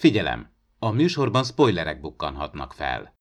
[0.00, 0.52] Figyelem!
[0.78, 3.14] A műsorban spoilerek bukkanhatnak fel.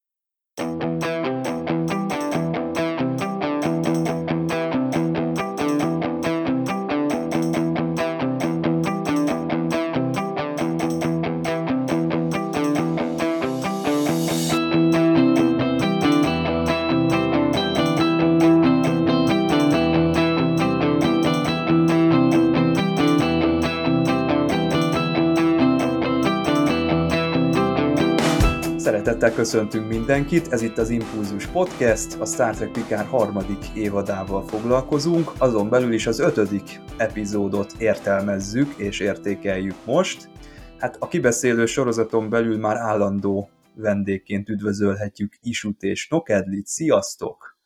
[29.39, 35.70] Köszöntünk mindenkit, ez itt az Impulzus Podcast, a Star Trek Picard harmadik évadával foglalkozunk, azon
[35.70, 40.29] belül is az ötödik epizódot értelmezzük és értékeljük most.
[40.77, 46.67] Hát a kibeszélő sorozaton belül már állandó vendégként üdvözölhetjük Isut és Nokedlit.
[46.67, 47.57] Sziasztok!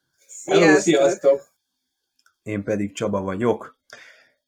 [0.45, 1.41] Hello, sziasztok!
[2.43, 3.77] Én pedig Csaba vagyok.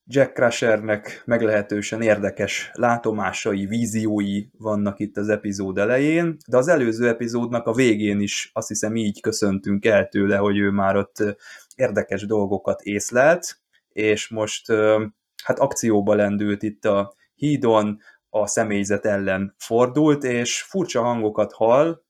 [0.08, 7.68] Jack Crushernek meglehetősen érdekes látomásai, víziói vannak itt az epizód elején, de az előző epizódnak
[7.68, 11.38] a végén is azt hiszem így köszöntünk el tőle, hogy ő már ott
[11.76, 14.72] érdekes dolgokat észlelt, és most
[15.44, 22.05] hát akcióba lendült itt a hídon, a személyzet ellen fordult, és furcsa hangokat hall,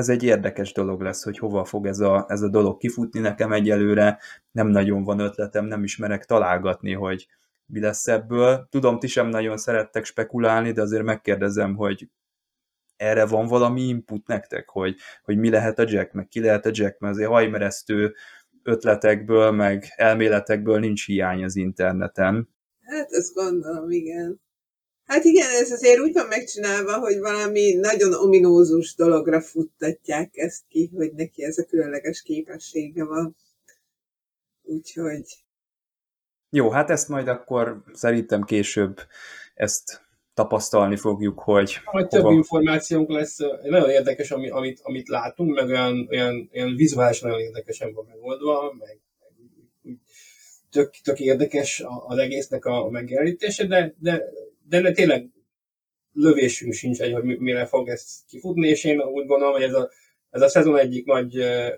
[0.00, 3.20] ez egy érdekes dolog lesz, hogy hova fog ez a, ez a dolog kifutni.
[3.20, 4.18] Nekem egyelőre
[4.50, 7.28] nem nagyon van ötletem, nem ismerek találgatni, hogy
[7.66, 8.66] mi lesz ebből.
[8.70, 12.08] Tudom, ti sem nagyon szerettek spekulálni, de azért megkérdezem, hogy
[12.96, 16.70] erre van valami input nektek, hogy, hogy mi lehet a Jack, meg ki lehet a
[16.72, 18.14] Jack, mert azért hajmeresztő
[18.62, 22.48] ötletekből, meg elméletekből nincs hiány az interneten.
[22.80, 24.40] Hát ezt gondolom, igen.
[25.10, 30.90] Hát igen, ez azért úgy van megcsinálva, hogy valami nagyon ominózus dologra futtatják ezt ki,
[30.94, 33.36] hogy neki ez a különleges képessége van.
[34.62, 35.24] Úgyhogy...
[36.50, 39.00] Jó, hát ezt majd akkor szerintem később
[39.54, 40.02] ezt
[40.34, 41.80] tapasztalni fogjuk, hogy...
[41.92, 42.22] Majd hova...
[42.22, 47.40] több információnk lesz, nagyon érdekes, ami, amit, amit látunk, meg olyan, olyan, olyan vizuális nagyon
[47.40, 49.00] érdekesen van megoldva, meg,
[49.82, 49.98] meg
[50.70, 54.24] tök, tök érdekes az egésznek a megjelenítése, de, de
[54.78, 55.28] de tényleg
[56.12, 59.90] lövésünk sincs egy, hogy mire fog ez kifutni, és én úgy gondolom, hogy ez a,
[60.30, 61.68] ez a szezon egyik nagy uh,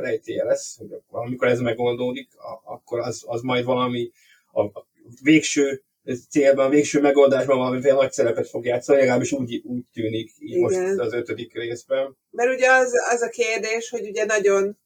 [0.00, 2.28] rejtéje lesz, hogy amikor ez megoldódik,
[2.64, 4.10] akkor az, az majd valami
[4.52, 4.86] a, a
[5.22, 5.82] végső
[6.28, 10.60] célban, a végső megoldásban valami nagy szerepet fog játszani, legalábbis úgy, úgy tűnik így Igen.
[10.60, 12.16] most az ötödik részben.
[12.30, 14.78] Mert ugye az, az a kérdés, hogy ugye nagyon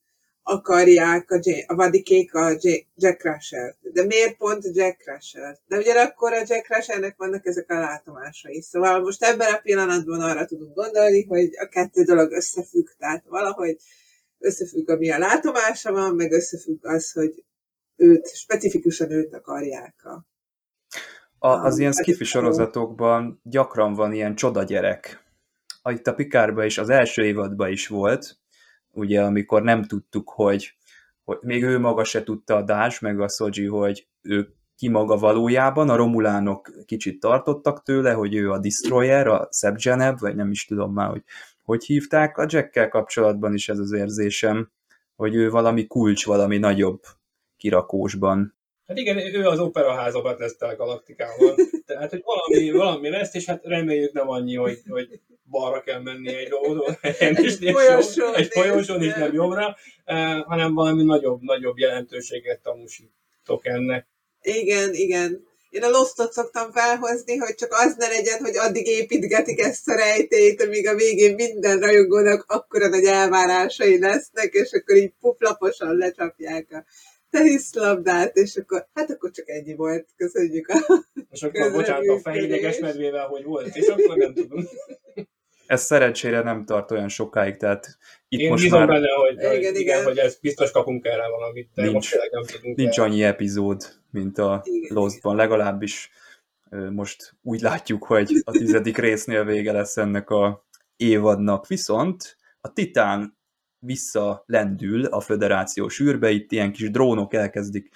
[0.47, 5.77] akarják a, J- a vadikék a J- Jack crusher De miért pont Jack crusher De
[5.77, 8.60] ugyanakkor a Jack Crushernek vannak ezek a látomásai.
[8.62, 13.77] Szóval most ebben a pillanatban arra tudunk gondolni, hogy a kettő dolog összefügg, tehát valahogy
[14.38, 17.44] összefügg, ami a látomása van, meg összefügg az, hogy
[17.97, 20.26] őt, specifikusan őt akarják a,
[21.38, 25.22] a, az ilyen skifi sorozatokban gyakran van ilyen csoda gyerek.
[25.91, 28.38] Itt a Pikárban is, az első évadban is volt,
[28.94, 30.75] ugye amikor nem tudtuk, hogy,
[31.25, 35.16] hogy még ő maga se tudta a Dás, meg a Szoji, hogy ő ki maga
[35.16, 40.65] valójában, a romulánok kicsit tartottak tőle, hogy ő a Destroyer, a Sebgeneb, vagy nem is
[40.65, 41.22] tudom már, hogy
[41.65, 42.38] hogy hívták.
[42.38, 44.71] A Jackkel kapcsolatban is ez az érzésem,
[45.16, 47.03] hogy ő valami kulcs, valami nagyobb
[47.56, 48.56] kirakósban.
[48.87, 51.55] Hát igen, ő az operaházabat lesz a galaktikával.
[51.87, 55.21] Tehát, hogy valami, valami lesz, és hát reméljük nem annyi, hogy, hogy
[55.60, 61.03] balra kell menni egy oldalon, egy folyosón, egy folyosón és nem jobbra, eh, hanem valami
[61.03, 64.06] nagyobb, nagyobb jelentőséget tanúsítok ennek.
[64.43, 65.47] Igen, igen.
[65.70, 69.94] Én a Lostot szoktam felhozni, hogy csak az ne legyen, hogy addig építgetik ezt a
[69.94, 76.66] rejtélyt, amíg a végén minden rajongónak akkora nagy elvárásai lesznek, és akkor így puflaposan lecsapják
[76.70, 76.84] a
[77.31, 82.78] teniszlabdát, és akkor, hát akkor csak ennyi volt, köszönjük a És akkor bocsánat, a fejlényeges
[82.78, 84.69] medvével hogy volt, és akkor nem tudom
[85.66, 87.98] ez szerencsére nem tart olyan sokáig, tehát
[88.28, 88.86] itt Én most már...
[88.86, 90.04] benne, hogy, igen, igen, igen.
[90.04, 94.38] hogy ez biztos kapunk erre valamit, de nincs, most nem tudunk Nincs annyi epizód, mint
[94.38, 96.10] a Lostban, legalábbis
[96.91, 100.64] most úgy látjuk, hogy a tizedik résznél vége lesz ennek a
[100.96, 103.38] évadnak, viszont a Titán
[103.78, 107.88] visszalendül a föderációs űrbe, itt ilyen kis drónok elkezdik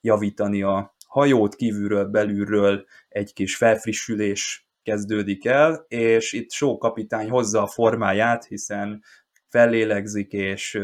[0.00, 7.62] javítani a hajót kívülről, belülről, egy kis felfrissülés kezdődik el, és itt Só kapitány hozza
[7.62, 9.02] a formáját, hiszen
[9.48, 10.80] fellélegzik, és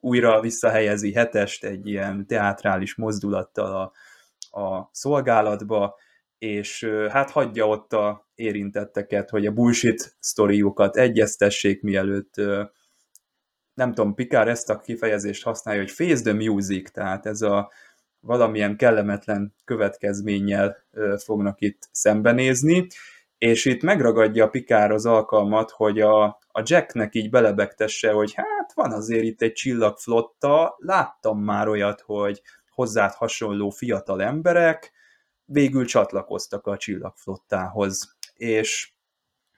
[0.00, 3.92] újra visszahelyezi hetest egy ilyen teátrális mozdulattal
[4.50, 5.98] a, a szolgálatba,
[6.38, 12.34] és hát hagyja ott a érintetteket, hogy a bullshit sztoriukat egyeztessék, mielőtt
[13.74, 17.70] nem tudom, Pikár ezt a kifejezést használja, hogy face the music, tehát ez a
[18.20, 20.76] valamilyen kellemetlen következménnyel
[21.24, 22.86] fognak itt szembenézni,
[23.40, 28.72] és itt megragadja a Pikár az alkalmat, hogy a, a Jacknek így belebegtesse, hogy hát
[28.74, 34.92] van azért itt egy csillagflotta, láttam már olyat, hogy hozzád hasonló fiatal emberek
[35.44, 38.16] végül csatlakoztak a csillagflottához.
[38.34, 38.92] És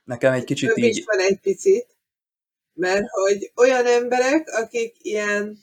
[0.03, 0.97] nekem egy kicsit Több így...
[0.97, 1.95] is van egy picit,
[2.73, 5.57] mert hogy olyan emberek, akik ilyen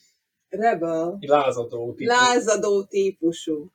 [0.49, 1.95] rebel, Lázadó.
[1.95, 2.17] típus.
[2.17, 3.71] lázadó típusú.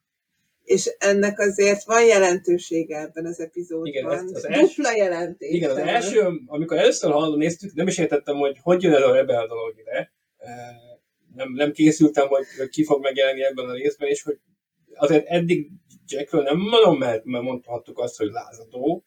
[0.66, 3.86] És ennek azért van jelentősége ebben az epizódban.
[3.88, 5.50] Igen, az Dupla első- jelentés.
[5.54, 9.14] Igen, az első, amikor először hallom, néztük, nem is értettem, hogy hogy jön ez a
[9.14, 10.14] Rebel dolog ide.
[11.36, 14.40] Nem, nem készültem, hogy, hogy ki fog megjelenni ebben a részben, és hogy
[14.96, 15.70] azért eddig
[16.08, 19.04] Jackről nem mondom, mert, mert mondhattuk azt, hogy lázadó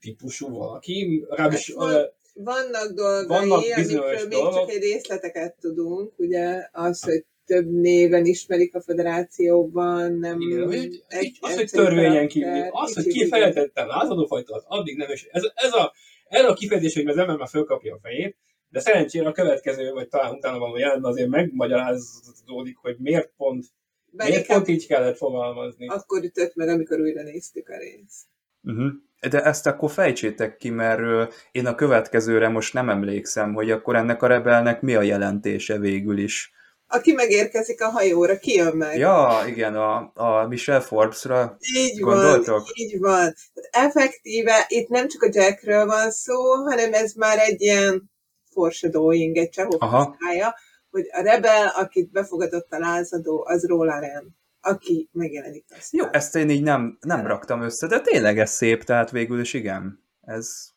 [0.00, 1.24] típusú valaki.
[1.28, 7.24] Ráadásul Hát van- Vannak dolgai, Vannak amikről még csak egy részleteket tudunk, ugye az, hogy
[7.46, 13.06] több néven ismerik a federációban, nem Igen, egy így, az, hogy törvényen kívül, az, hogy
[13.06, 15.92] kifejezetten lázadó fajta, az addig nem, és ez, ez, a,
[16.28, 18.36] ez a kifejezés, hogy az ember már fölkapja a fejét,
[18.68, 23.64] de szerencsére a következő, vagy talán utána való jelentben azért megmagyarázódik, hogy miért pont,
[24.10, 25.86] Bár miért pont így kellett fogalmazni.
[25.86, 28.26] akkor ütött meg, amikor újra néztük a részt.
[28.62, 28.90] Uh-huh.
[29.30, 34.22] De ezt akkor fejtsétek ki, mert én a következőre most nem emlékszem, hogy akkor ennek
[34.22, 36.52] a rebelnek mi a jelentése végül is.
[36.94, 38.98] Aki megérkezik a hajóra, ki jön meg?
[38.98, 42.46] Ja, igen, a, a Michelle Forbesra Így Gondoltok?
[42.46, 43.34] van, így van.
[43.54, 48.10] Tehát effektíve itt nem csak a Jackről van szó, hanem ez már egy ilyen
[48.50, 50.54] foreshadowing, egy csehófaszkája,
[50.90, 54.28] hogy a rebel, akit befogadott a lázadó, az róla nem,
[54.60, 56.00] aki megjelenik aztán.
[56.00, 59.52] Jó, ezt én így nem, nem raktam össze, de tényleg ez szép, tehát végül is
[59.52, 60.04] igen.
[60.20, 60.71] Ez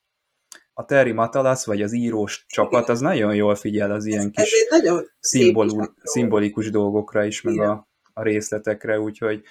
[0.78, 4.52] a Terry Matalas, vagy az írós csapat, az nagyon jól figyel az ilyen ez kis
[4.52, 7.70] egy nagyon szimbolú, szimbolikus dolgokra is, meg Igen.
[7.70, 9.44] a, a részletekre, úgyhogy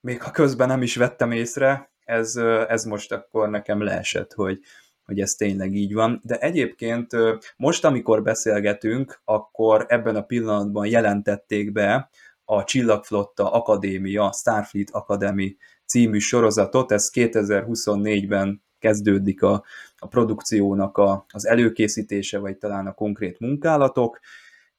[0.00, 2.36] még ha közben nem is vettem észre, ez,
[2.68, 4.60] ez most akkor nekem leesett, hogy,
[5.04, 6.20] hogy ez tényleg így van.
[6.24, 7.12] De egyébként
[7.56, 12.10] most, amikor beszélgetünk, akkor ebben a pillanatban jelentették be
[12.44, 15.56] a Csillagflotta Akadémia, Starfleet Academy
[15.86, 19.64] című sorozatot, ez 2024-ben kezdődik a,
[19.98, 24.20] a produkciónak a, az előkészítése, vagy talán a konkrét munkálatok,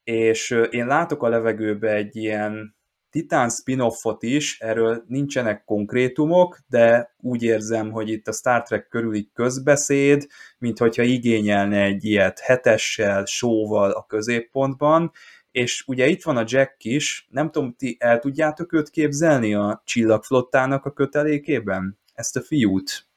[0.04, 2.78] és én látok a levegőbe egy ilyen
[3.10, 9.30] Titán spin-offot is, erről nincsenek konkrétumok, de úgy érzem, hogy itt a Star Trek körüli
[9.34, 15.12] közbeszéd, mint hogyha igényelne egy ilyet hetessel, sóval a középpontban,
[15.51, 19.81] és ugye itt van a Jack is, nem tudom, ti el tudjátok őt képzelni a
[19.86, 22.00] csillagflottának a kötelékében?
[22.13, 23.08] Ezt a fiút?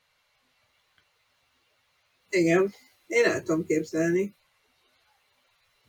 [2.35, 2.75] Igen,
[3.07, 4.35] én el tudom képzelni.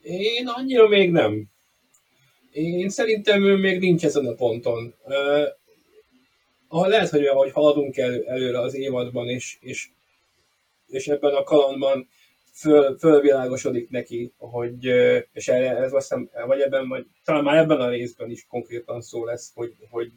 [0.01, 1.43] Én annyira még nem.
[2.51, 4.93] Én szerintem ő még nincs ezen a ponton.
[6.69, 9.89] Uh, lehet, hogy ahogy haladunk elő, előre az évadban, és, és,
[10.87, 12.07] és ebben a kalandban
[12.53, 14.85] föl, fölvilágosodik neki, hogy,
[15.33, 19.01] és erre, ez azt hiszem, vagy ebben, vagy talán már ebben a részben is konkrétan
[19.01, 20.11] szó lesz, hogy, hogy,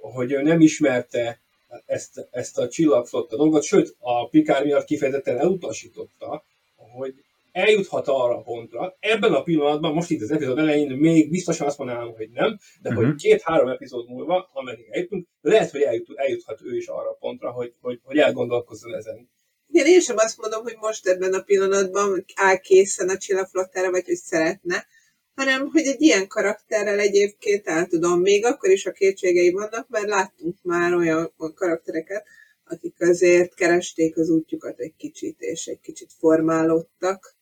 [0.00, 1.40] hogy ő nem ismerte
[1.86, 6.44] ezt, ezt a csillagflotta dolgot, sőt, a Pikár miatt kifejezetten elutasította,
[6.76, 7.14] hogy
[7.52, 8.96] eljuthat arra a pontra.
[9.00, 12.88] Ebben a pillanatban, most itt az epizód elején még biztosan azt mondanám, hogy nem, de
[12.88, 13.02] uh-huh.
[13.02, 13.10] Mhm.
[13.10, 17.50] hogy két-három epizód múlva, ameddig eljutunk, lehet, hogy eljut, eljuthat ő is arra a pontra,
[17.50, 19.30] hogy, hogy, hogy elgondolkozzon ezen.
[19.68, 24.04] Igen, én sem azt mondom, hogy most ebben a pillanatban áll készen a csillagflottára, vagy
[24.04, 24.86] hogy szeretne,
[25.34, 30.06] hanem hogy egy ilyen karakterrel egyébként el tudom, még akkor is a kétségei vannak, mert
[30.06, 32.26] láttunk már olyan karaktereket,
[32.64, 37.34] akik azért keresték az útjukat egy kicsit, és egy kicsit formálódtak.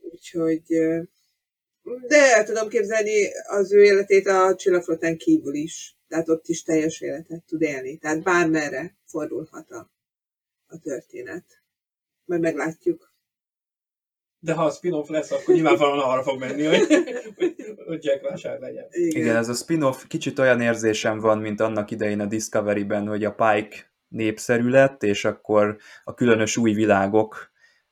[0.00, 0.62] Úgyhogy
[2.06, 5.96] de el tudom képzelni az ő életét a csillagflottán kívül is.
[6.08, 7.98] Tehát ott is teljes életet tud élni.
[7.98, 9.90] Tehát bármerre fordulhat a,
[10.66, 11.44] a történet.
[12.24, 13.09] Majd meglátjuk.
[14.40, 16.86] De ha a spin-off lesz, akkor nyilvánvalóan arra fog menni, hogy,
[17.36, 17.54] hogy,
[17.86, 18.86] hogy Jack Rashard legyen.
[18.90, 19.22] Igen.
[19.22, 23.34] Igen, ez a spin-off kicsit olyan érzésem van, mint annak idején a Discovery-ben, hogy a
[23.34, 23.76] Pike
[24.08, 27.50] népszerű lett, és akkor a különös új világok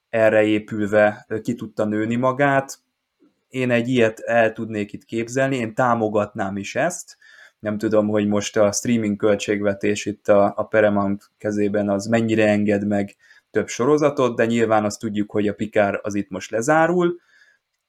[0.09, 2.79] erre épülve ki tudta nőni magát.
[3.49, 7.17] Én egy ilyet el tudnék itt képzelni, én támogatnám is ezt.
[7.59, 12.87] Nem tudom, hogy most a streaming költségvetés itt a, a Paramount kezében az mennyire enged
[12.87, 13.17] meg
[13.51, 17.21] több sorozatot, de nyilván azt tudjuk, hogy a Picard az itt most lezárul,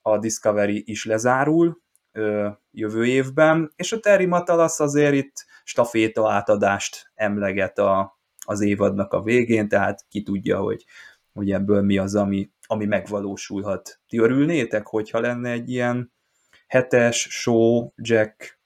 [0.02, 7.12] a Discovery is lezárul ö, jövő évben, és a Terry Matalas azért itt staféta átadást
[7.16, 10.86] emleget a, az évadnak a végén, tehát ki tudja, hogy,
[11.34, 14.00] hogy ebből mi az, ami, ami megvalósulhat.
[14.08, 16.12] Ti örülnétek, hogyha lenne egy ilyen
[16.68, 18.60] hetes show Jack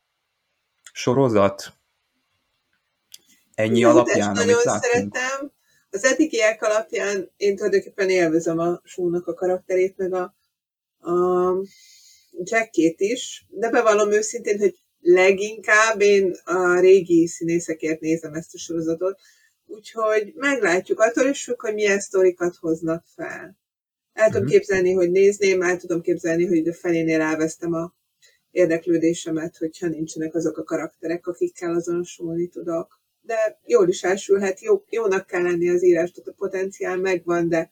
[0.93, 1.73] sorozat?
[3.53, 4.83] Ennyi Jó, alapján, amit nagyon láttunk.
[4.83, 5.51] szeretem.
[5.93, 10.35] Az eddigiek alapján én tulajdonképpen élvezem a Sónak a karakterét, meg a,
[11.11, 11.55] a
[12.43, 19.19] Jackét is, de bevallom őszintén, hogy leginkább én a régi színészekért nézem ezt a sorozatot,
[19.65, 23.57] úgyhogy meglátjuk, attól is függ, hogy milyen sztorikat hoznak fel.
[24.13, 24.51] El tudom Mhm.
[24.51, 27.93] képzelni, hogy nézném, el tudom képzelni, hogy a felénél elvesztem a
[28.51, 33.02] érdeklődésemet, hogyha nincsenek azok a karakterek, akikkel azonosulni tudok.
[33.25, 37.71] De jól is elsülhet, jó, jónak kell lenni az írás, tehát a potenciál megvan, de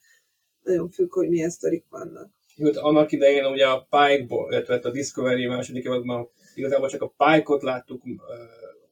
[0.64, 2.30] nagyon függ, hogy milyen sztorik vannak.
[2.56, 7.62] Jó, annak idején ugye a Pike-ból, illetve a Discovery második évadban igazából csak a Pike-ot
[7.62, 8.18] láttuk uh,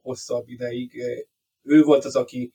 [0.02, 1.04] hosszabb ideig.
[1.64, 2.52] Ő volt az, aki,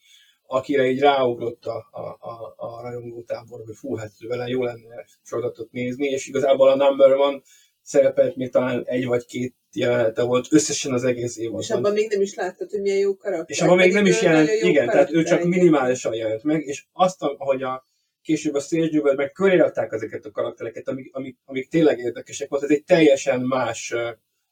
[0.47, 5.71] akire így ráugrott a, a, a, a rajongótábor, hogy fú, hát vele jó lenne sorozatot
[5.71, 7.41] nézni, és igazából a Number One
[7.81, 11.77] szerepelt még talán egy vagy két jelenete volt összesen az egész És évadban.
[11.77, 13.49] abban még nem is láttad, hogy milyen jó karakter.
[13.49, 16.85] És abban még nem is jelent, igen, tehát ő karakter, csak minimálisan jelent meg, és
[16.91, 17.87] azt, ahogy a
[18.21, 22.63] később a Jewel meg köré rakták ezeket a karaktereket, amik, amik, amik tényleg érdekesek volt,
[22.63, 24.09] ez egy teljesen más ö,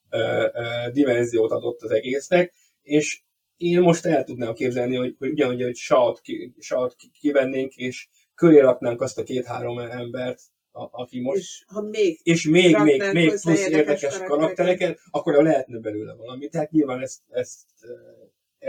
[0.09, 3.21] ö, ö, dimenziót adott az egésznek, és
[3.57, 8.59] én most el tudnám képzelni, hogy, hogy ugyanúgy, hogy ki, Shaw-t ki- kivennénk, és köré
[8.59, 10.41] raknánk azt a két-három embert,
[10.75, 14.99] a, aki most És ha még és még, még, még plusz érdekes érdekes karaktereket.
[15.11, 16.47] akkor lehetne belőle valami.
[16.47, 17.89] Tehát nyilván ezt, ezt eh,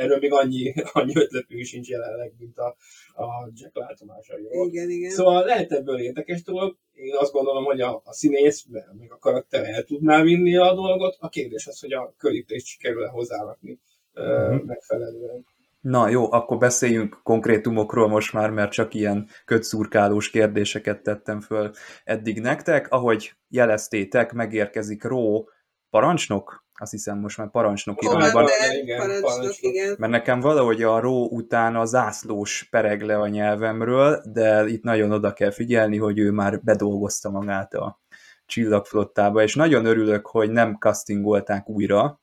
[0.02, 2.76] erről még annyi, annyi ötletünk sincs jelenleg, mint a,
[3.23, 4.68] a Jack látomásairól.
[4.68, 5.11] igen, igen.
[5.11, 6.76] Szóval lehet ebből érdekes dolog.
[6.92, 11.16] Én azt gondolom, hogy a, a színész, meg a karakter el tudná vinni a dolgot.
[11.18, 13.80] A kérdés az, hogy a körítést sikerül-e hozzárakni
[14.14, 14.66] Mhm.
[14.66, 15.46] megfelelően.
[15.84, 21.70] Na jó, akkor beszéljünk konkrétumokról most már, mert csak ilyen kötszurkálós kérdéseket tettem föl
[22.04, 22.86] eddig nektek.
[22.90, 25.48] Ahogy jeleztétek, megérkezik Ró
[25.90, 28.48] parancsnok, azt hiszem most már parancsnok irányban,
[28.82, 29.72] igen, parancsnok, parancsnok.
[29.72, 29.94] igen.
[29.98, 35.12] mert nekem valahogy a Ró után a zászlós pereg le a nyelvemről, de itt nagyon
[35.12, 38.00] oda kell figyelni, hogy ő már bedolgozta magát a
[38.46, 42.20] csillagflottába, és nagyon örülök, hogy nem castingolták újra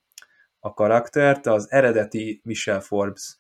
[0.60, 3.36] a karaktert, az eredeti Michelle Forbes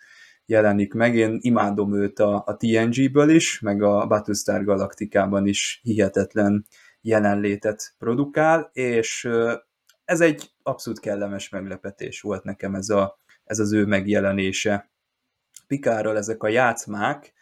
[0.51, 6.65] jelenik meg, én imádom őt a, a TNG-ből is, meg a Battlestar Galacticában is hihetetlen
[7.01, 9.29] jelenlétet produkál, és
[10.05, 14.91] ez egy abszolút kellemes meglepetés volt nekem ez, a, ez az ő megjelenése.
[15.67, 17.34] Pikárral ezek a játszmák,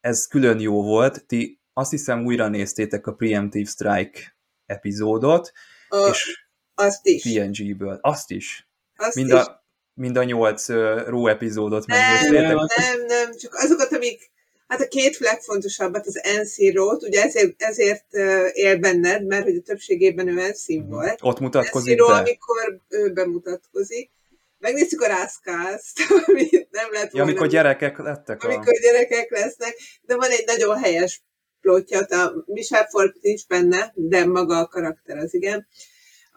[0.00, 4.20] ez külön jó volt, ti azt hiszem újra néztétek a Preemptive Strike
[4.66, 5.52] epizódot,
[5.88, 7.22] A, és azt is.
[7.22, 9.34] TNG-ből, azt is, Azt mind is.
[9.34, 9.66] a,
[9.98, 10.68] mind a nyolc
[11.08, 12.56] Raw epizódot Nem, megnéztétek.
[12.76, 14.30] nem, nem, csak azokat, amik,
[14.66, 18.14] hát a két legfontosabbat, az NC Road, ugye ezért, ezért
[18.52, 21.18] él benned, mert hogy a többségében ő NC volt.
[21.22, 22.18] Ott mutatkozik NC-ról, be.
[22.18, 24.10] amikor ő bemutatkozik.
[24.58, 28.48] Megnézzük a Rászkászt, amit nem lehet Ja, amikor gyerekek lettek a...
[28.48, 31.22] amikor gyerekek lesznek, de van egy nagyon helyes
[31.60, 35.66] plotja, a Michelle Forbes nincs benne, de maga a karakter az igen.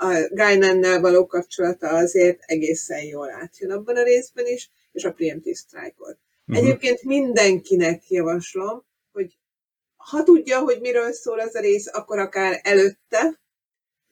[0.03, 5.55] A Guynannel való kapcsolata azért egészen jól átjön abban a részben is, és a Preemptive
[5.55, 6.17] Strike-ot.
[6.46, 6.58] Mhm.
[6.58, 9.38] Egyébként mindenkinek javaslom, hogy
[9.96, 13.41] ha tudja, hogy miről szól az a rész, akkor akár előtte,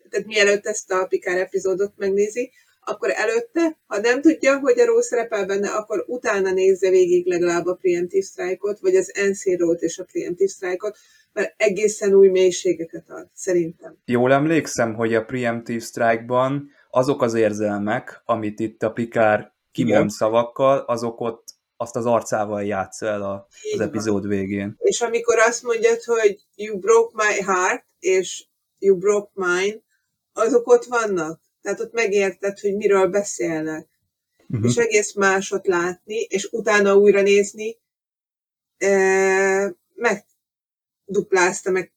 [0.10, 5.01] tehát mielőtt ezt a Pikár epizódot megnézi, akkor előtte, ha nem tudja, hogy a Ró
[5.01, 9.98] szerepel benne, akkor utána nézze végig legalább a Preemptive Strike-ot, vagy az NC Road és
[9.98, 10.98] a Preemptive Strike-ot,
[11.33, 13.98] mert egészen új mélységeket ad, szerintem.
[14.05, 20.77] Jól emlékszem, hogy a Preemptive Strike-ban azok az érzelmek, amit itt a Pikár kimond szavakkal,
[20.77, 21.43] azok ott
[21.77, 24.75] azt az arcával játsz el a, az epizód végén.
[24.77, 28.48] És amikor azt mondjad, hogy you broke my heart, és
[28.79, 29.77] you broke mine,
[30.33, 31.41] azok ott vannak.
[31.62, 33.88] Tehát ott megérted, hogy miről beszélnek.
[34.50, 34.69] Uh-huh.
[34.69, 37.77] és egész másot látni, és utána újra nézni,
[38.77, 38.89] e,
[39.93, 40.25] meg
[41.09, 41.91] duplázta, meg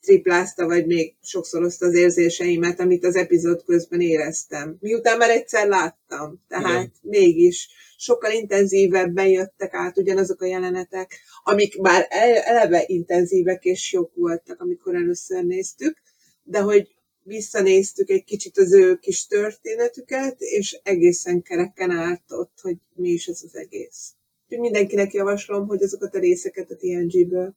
[0.00, 4.76] triplázta, vagy még sokszorozta az érzéseimet, amit az epizód közben éreztem.
[4.80, 6.92] Miután már egyszer láttam, tehát Igen.
[7.02, 14.14] Mégis sokkal intenzívebben jöttek át ugyanazok a jelenetek, amik már el- eleve intenzívek és jók
[14.14, 15.96] voltak, amikor először néztük,
[16.42, 22.76] de hogy visszanéztük egy kicsit az ő kis történetüket, és egészen kereken állt ott, hogy
[22.94, 24.12] mi is ez az egész.
[24.44, 27.54] Úgyhogy mindenkinek javaslom, hogy azokat a részeket a TNG-ből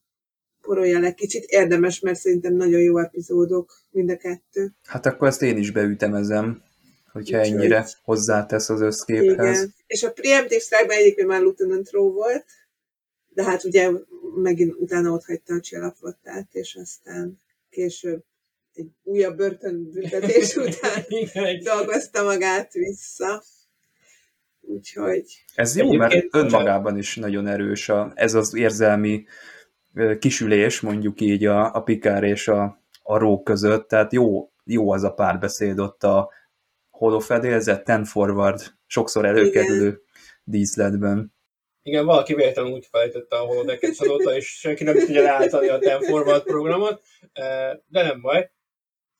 [0.62, 1.44] porolja le kicsit.
[1.44, 4.72] Érdemes, mert szerintem nagyon jó epizódok mind a kettő.
[4.84, 6.63] Hát akkor ezt én is beütemezem,
[7.12, 9.58] hogyha Úgyhogy- ennyire hozzátesz az összképhez.
[9.58, 9.74] Igen.
[9.88, 12.46] És a Preemptive Strike-ban egyébként már Lieutenant Rowe volt,
[13.34, 13.92] de hát ugye
[14.36, 17.39] megint utána ott hagyta a csillagflottát, és aztán
[17.70, 18.24] később
[18.74, 21.06] egy újabb börtönbüntetés után
[21.63, 23.44] dolgozta magát vissza.
[24.62, 25.25] Úgyhogy...
[25.56, 29.25] Ez jó, mert önmagában is nagyon erős a, ez az érzelmi
[30.20, 35.03] kisülés, mondjuk így a, a Pikár és a, a Ró között, tehát jó, jó az
[35.03, 36.29] a párbeszéd ott a
[36.89, 40.01] holofedélzett, ten forward, sokszor előkerülő
[40.44, 41.34] díszletben.
[41.84, 46.01] Igen, valaki véletlenül úgy felejtette a holodeket azóta, és senki nem tudja leállítani a Ten
[46.01, 47.01] Forward programot,
[47.86, 48.51] de nem baj.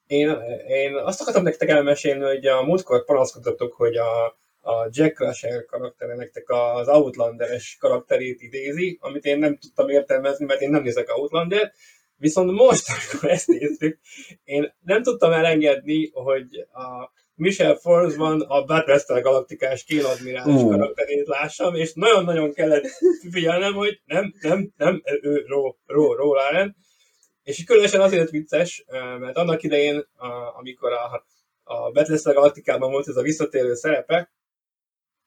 [0.08, 4.38] Én, én azt akartam nektek elmesélni, hogy a múltkor panaszkodtatok, hogy a,
[4.70, 10.62] a Jack Crusher karaktere nektek az Outlanderes karakterét idézi, amit én nem tudtam értelmezni, mert
[10.62, 11.74] én nem nézek Outlander,
[12.16, 14.00] viszont most, amikor ezt néztük,
[14.44, 20.70] én nem tudtam elengedni, hogy a Michelle Forsman a Battlestar Galaktikás kéladmirális Ú.
[20.70, 22.88] karakterét lássam, és nagyon-nagyon kellett
[23.32, 26.76] figyelnem, hogy nem, nem, nem, ő Ró, Ró, Ró Lauren.
[27.44, 28.86] És különösen azért vicces,
[29.20, 30.08] mert annak idején,
[30.58, 31.26] amikor a,
[31.64, 34.32] a Battlestar Galaktikában volt ez a visszatérő szerepe,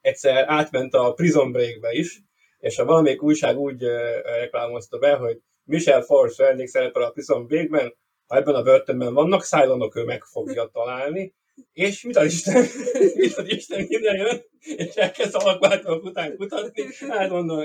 [0.03, 2.23] egyszer átment a Prison Breakbe is,
[2.59, 3.83] és a valamelyik újság úgy
[4.23, 7.95] reklámozta be, hogy Michelle Force vendég szerepel a Prison Breakben,
[8.27, 11.35] ha ebben a börtönben vannak szájlonok, ő meg fogja találni,
[11.73, 12.67] és mit ad Isten,
[13.17, 17.65] mit ad Isten, ide jön, és elkezd alakváltók után kutatni, hát mondom,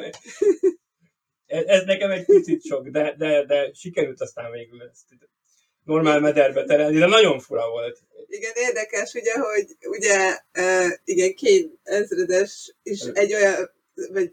[1.46, 5.06] ez, ez nekem egy picit sok, de, de, de sikerült aztán végül ezt
[5.88, 7.98] normál mederbe terelni, de nagyon fura volt.
[8.28, 13.72] Igen, érdekes, ugye, hogy ugye, uh, igen, Kén ezredes is egy olyan,
[14.12, 14.32] vagy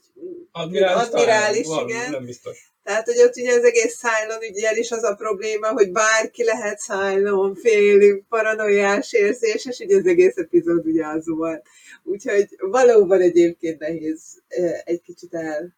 [0.53, 2.11] Admirális, Admirális, talán, igen.
[2.11, 2.73] Nem biztos.
[2.83, 6.81] Tehát, hogy ott ugye az egész Cylon ügyel is az a probléma, hogy bárki lehet
[6.81, 11.67] Cylon, félünk, paranoiás érzés, és ugye az egész epizód ugye az volt.
[12.03, 15.75] Úgyhogy valóban egyébként nehéz eh, egy kicsit el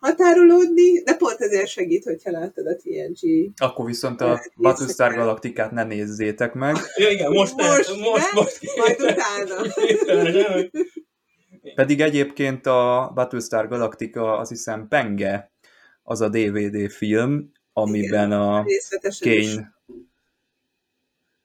[0.00, 3.50] határolódni, de pont ezért segít, hogyha látod a TNG.
[3.56, 4.40] Akkor viszont a.
[4.56, 6.76] Battlestar Galaktikát ne nézzétek meg.
[6.96, 8.30] Ja, igen, most, Most most, most, nem?
[8.34, 9.74] most, Majd utána.
[11.74, 15.50] Pedig egyébként a Battlestar Galactica azt hiszem Penge
[16.02, 19.54] az a DVD film, amiben a Részletesen is.
[19.54, 19.78] Kane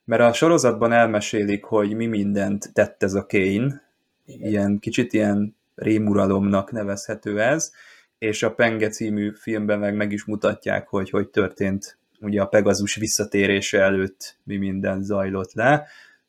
[0.06, 3.82] mert a sorozatban elmesélik, hogy mi mindent tett ez a Kane,
[4.26, 4.48] Igen.
[4.48, 7.72] ilyen kicsit ilyen rémuralomnak nevezhető ez,
[8.18, 12.94] és a Penge című filmben meg meg is mutatják, hogy hogy történt ugye a Pegazus
[12.94, 15.86] visszatérése előtt mi minden zajlott le.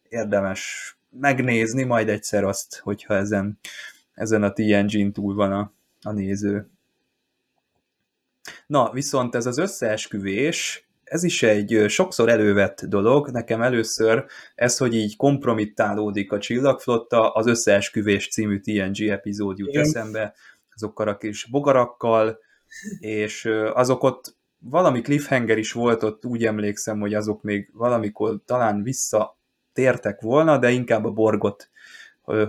[0.09, 3.59] Érdemes megnézni majd egyszer azt, hogyha ezen,
[4.13, 5.71] ezen a TNG-n túl van a,
[6.01, 6.69] a néző.
[8.67, 13.29] Na, viszont ez az összeesküvés, ez is egy sokszor elővett dolog.
[13.29, 19.83] Nekem először ez, hogy így kompromittálódik a csillagflotta, az összeesküvés című TNG epizód jut Igen.
[19.83, 20.33] eszembe,
[20.77, 22.39] azokkal a kis bogarakkal,
[22.99, 28.83] és azok ott valami cliffhanger is volt, ott úgy emlékszem, hogy azok még valamikor talán
[28.83, 31.69] visszatértek volna, de inkább a borgot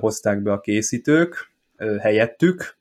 [0.00, 1.52] hozták be a készítők
[2.00, 2.76] helyettük,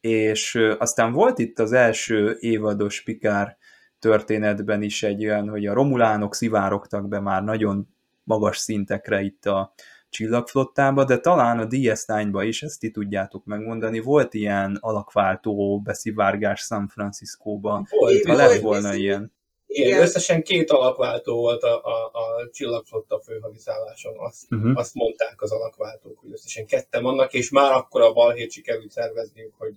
[0.00, 3.58] és aztán volt itt az első évados Pikár
[3.98, 7.88] történetben is egy olyan, hogy a romulánok szivárogtak be már nagyon
[8.22, 9.72] magas szintekre itt a
[10.10, 16.88] csillagflottába, de talán a DS9-ba is, ezt ti tudjátok megmondani, volt ilyen alakváltó beszivárgás San
[16.88, 17.86] Franciscóba.
[17.90, 19.00] Volt, Ha lett volna bizony.
[19.00, 19.32] ilyen.
[19.66, 20.00] Igen, Igen.
[20.02, 24.14] összesen két alakváltó volt a, a, a csillagflotta főhadiszálláson.
[24.18, 24.78] Azt, Uh-huh.
[24.78, 29.52] azt mondták az alakváltók, hogy összesen ketten vannak, és már akkor a balhét sikerült szervezniük,
[29.58, 29.74] hogy,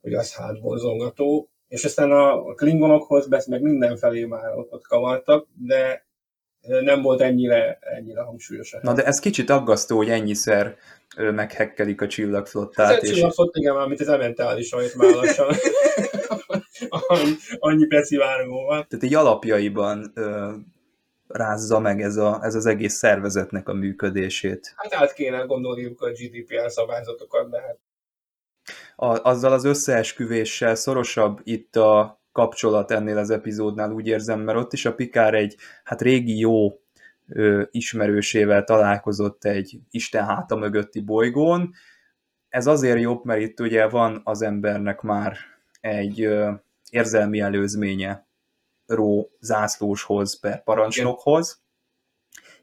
[0.00, 1.48] hogy az hát borzongató.
[1.68, 6.06] És aztán a klingonokhoz besz, meg mindenfelé már ott, ott kavartak, de
[6.66, 8.72] nem volt ennyire, ennyire hangsúlyos.
[8.72, 10.76] a Na de ez kicsit aggasztó, hogy ennyiszer
[11.16, 15.54] meghekkelik a csillagflottát, Hát, és csillagflott, igen, már mint az ementális, amit már lassan
[17.58, 18.86] annyi, precivárgó van.
[18.88, 20.52] tehát így alapjaiban ö,
[21.28, 24.72] rázza meg ez, a, ez az egész szervezetnek a működését.
[24.76, 27.78] Hát át kéne gondolniuk a GDPR szabályzatokat, de hát
[28.96, 34.72] a, azzal az összeesküvéssel szorosabb itt a kapcsolat ennél az epizódnál, úgy érzem, mert ott
[34.72, 36.80] is a Pikár egy hát régi jó
[37.28, 41.72] ö, ismerősével találkozott egy Isten háta mögötti bolygón.
[42.48, 45.36] Ez azért jobb, mert itt ugye van az embernek már
[45.80, 46.50] egy ö,
[46.90, 48.26] érzelmi előzménye
[48.86, 51.62] Ró zászlóshoz per parancsnokhoz,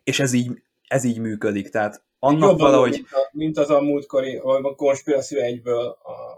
[0.03, 1.69] és ez így, ez így működik.
[1.69, 6.31] Tehát annak Jobban, valahogy mint, a, mint az a múltkori, a konspiracy egyből a...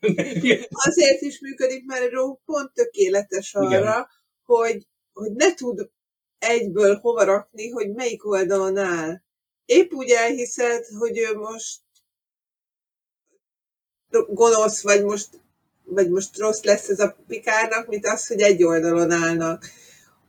[0.86, 4.06] Azért is működik, mert Ró pont tökéletes arra, Igen.
[4.44, 5.90] hogy, hogy ne tud
[6.38, 9.20] egyből hova rakni, hogy melyik oldalon áll.
[9.64, 11.80] Épp úgy elhiszed, hogy ő most
[14.28, 15.28] gonosz, vagy most,
[15.84, 19.64] vagy most rossz lesz ez a pikárnak, mint az, hogy egy oldalon állnak.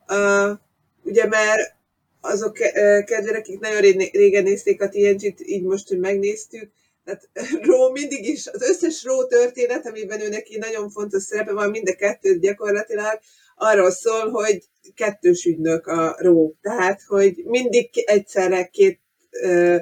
[0.08, 0.58] Uh,
[1.04, 1.76] ugye, mert
[2.22, 6.72] azok ö, kedvére, akik nagyon ré- régen nézték a TNG-t, így most, hogy megnéztük,
[7.08, 7.30] tehát
[7.62, 11.90] Ró mindig is, az összes Ró történet, amiben ő neki nagyon fontos szerepe van, mind
[11.90, 13.20] a kettőt gyakorlatilag,
[13.56, 14.64] arról szól, hogy
[14.96, 16.56] kettős ügynök a Ró.
[16.62, 19.00] Tehát, hogy mindig egyszerre két
[19.42, 19.76] ö,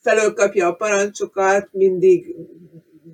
[0.00, 2.34] felől kapja a parancsokat, mindig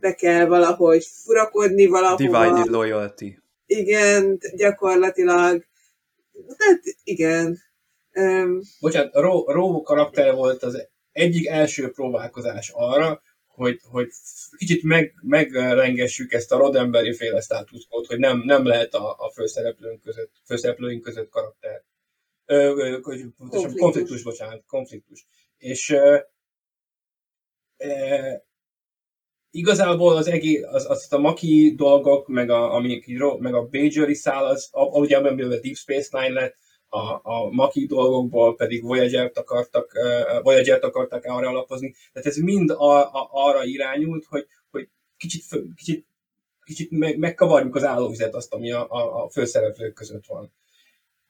[0.01, 2.17] be kell valahogy furakodni valahova.
[2.17, 3.39] Divided loyalty.
[3.67, 5.67] Igen, gyakorlatilag.
[6.59, 7.59] Hát igen.
[8.15, 13.23] Um, Bocsánat, Ró, Ró karaktere volt az egyik első próbálkozás arra,
[13.57, 14.11] hogy, hogy
[14.57, 20.03] kicsit meg, megrengessük ezt a Rodemberi féle státuszkót, hogy nem, nem lehet a, a főszereplőink
[20.03, 21.85] között, főszereplőink között karakter.
[22.47, 23.73] Ö, ö, konfliktus.
[23.77, 25.27] konfliktus, bocsánat, konfliktus.
[25.59, 26.19] És ö,
[27.77, 28.33] ö,
[29.51, 34.45] igazából az egész, az, az a Maki dolgok, meg a, amik, meg a Bajori szál,
[34.45, 36.57] az, ugye a Deep Space Nine lett,
[36.89, 41.95] a, a Maki dolgokból pedig Voyager-t akartak, uh, Voyager-t akartak arra alapozni.
[42.13, 45.45] Tehát ez mind a, a, arra irányult, hogy, hogy kicsit,
[45.77, 46.07] kicsit,
[46.65, 50.53] kicsit meg, megkavarjuk az állóvizet azt, ami a, a, a főszereplők között van.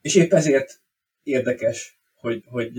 [0.01, 0.81] És épp ezért
[1.23, 2.71] érdekes, hogy, hogy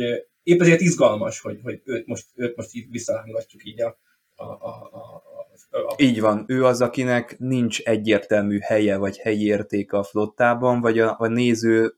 [0.42, 3.98] épp ezért izgalmas, hogy, hogy őt, most, őt most így visszalángatjuk így a,
[4.36, 5.22] a, a, a,
[5.70, 5.94] a...
[5.96, 11.16] Így van, ő az, akinek nincs egyértelmű helye vagy helyi értéke a flottában, vagy a,
[11.18, 11.96] a néző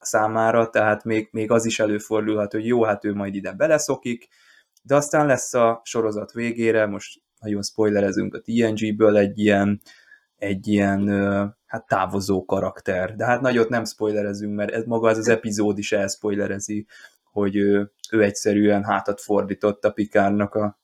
[0.00, 4.28] számára, tehát még, még az is előfordulhat, hogy jó, hát ő majd ide beleszokik,
[4.82, 9.80] de aztán lesz a sorozat végére, most nagyon spoilerezünk a TNG-ből egy ilyen,
[10.36, 11.08] egy ilyen
[11.66, 13.14] hát távozó karakter.
[13.16, 16.86] De hát nagyot nem spoilerezünk, mert ez maga az az epizód is elspoilerezi,
[17.22, 20.78] hogy ő, ő egyszerűen hátat fordított a Pikárnak a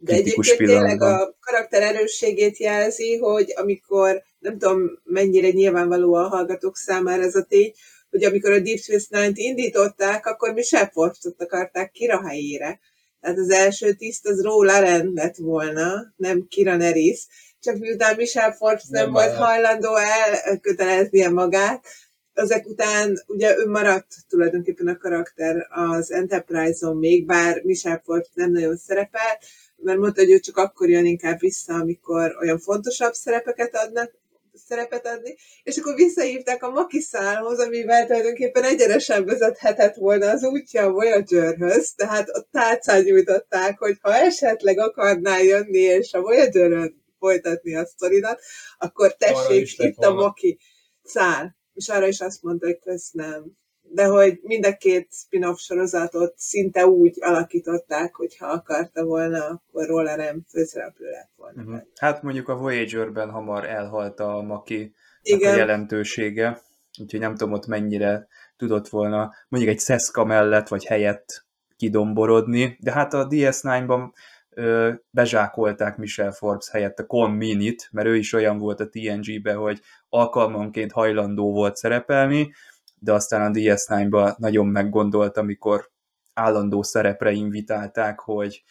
[0.00, 6.76] de egyébként tényleg a karakter erősségét jelzi, hogy amikor, nem tudom mennyire nyilvánvaló a hallgatók
[6.76, 7.72] számára ez a tény,
[8.18, 12.80] hogy amikor a Deep Space Nine-t indították, akkor Michelle Forbes-ot akarták Kira helyére.
[13.20, 17.26] Tehát az első tiszt az Laren lett volna, nem Kira Neris,
[17.60, 19.96] csak miután Michelle Forbes nem, nem volt hajlandó
[20.44, 21.84] elköteleznie magát,
[22.32, 28.50] ezek után ugye ő maradt tulajdonképpen a karakter az Enterprise-on még, bár Michelle Forbes nem
[28.50, 29.38] nagyon szerepel,
[29.76, 34.12] mert mondta, hogy ő csak akkor jön inkább vissza, amikor olyan fontosabb szerepeket adnak
[34.58, 40.90] szerepet adni, és akkor visszahívták a Makiszálhoz, amivel tulajdonképpen egyenesen vezethetett volna az útja a
[40.90, 47.86] Voyager-höz, tehát a tálcán nyújtották, hogy ha esetleg akarnál jönni, és a voyager folytatni a
[47.86, 48.40] sztoridat,
[48.78, 50.58] akkor tessék, itt a Maki
[51.02, 51.56] szál.
[51.72, 53.56] És arra is azt mondta, hogy köszönöm
[53.90, 59.86] de hogy mind a két spin-off sorozatot szinte úgy alakították, hogy ha akarta volna, akkor
[59.86, 61.62] Rollerem főszereplő lett volna.
[61.62, 61.82] Uh-huh.
[61.96, 65.54] Hát mondjuk a Voyager-ben hamar elhalt a Maki Igen.
[65.54, 66.60] a jelentősége,
[67.00, 71.46] úgyhogy nem tudom ott mennyire tudott volna mondjuk egy Szeszka mellett vagy helyett
[71.76, 74.10] kidomborodni, de hát a DS9-ban
[74.50, 79.52] ö, bezsákolták Michelle Forbes helyett a Con Minit, mert ő is olyan volt a TNG-be,
[79.52, 82.52] hogy alkalmanként hajlandó volt szerepelni,
[83.00, 85.90] de aztán a DS9-ban nagyon meggondolt, amikor
[86.34, 88.62] állandó szerepre invitálták, hogy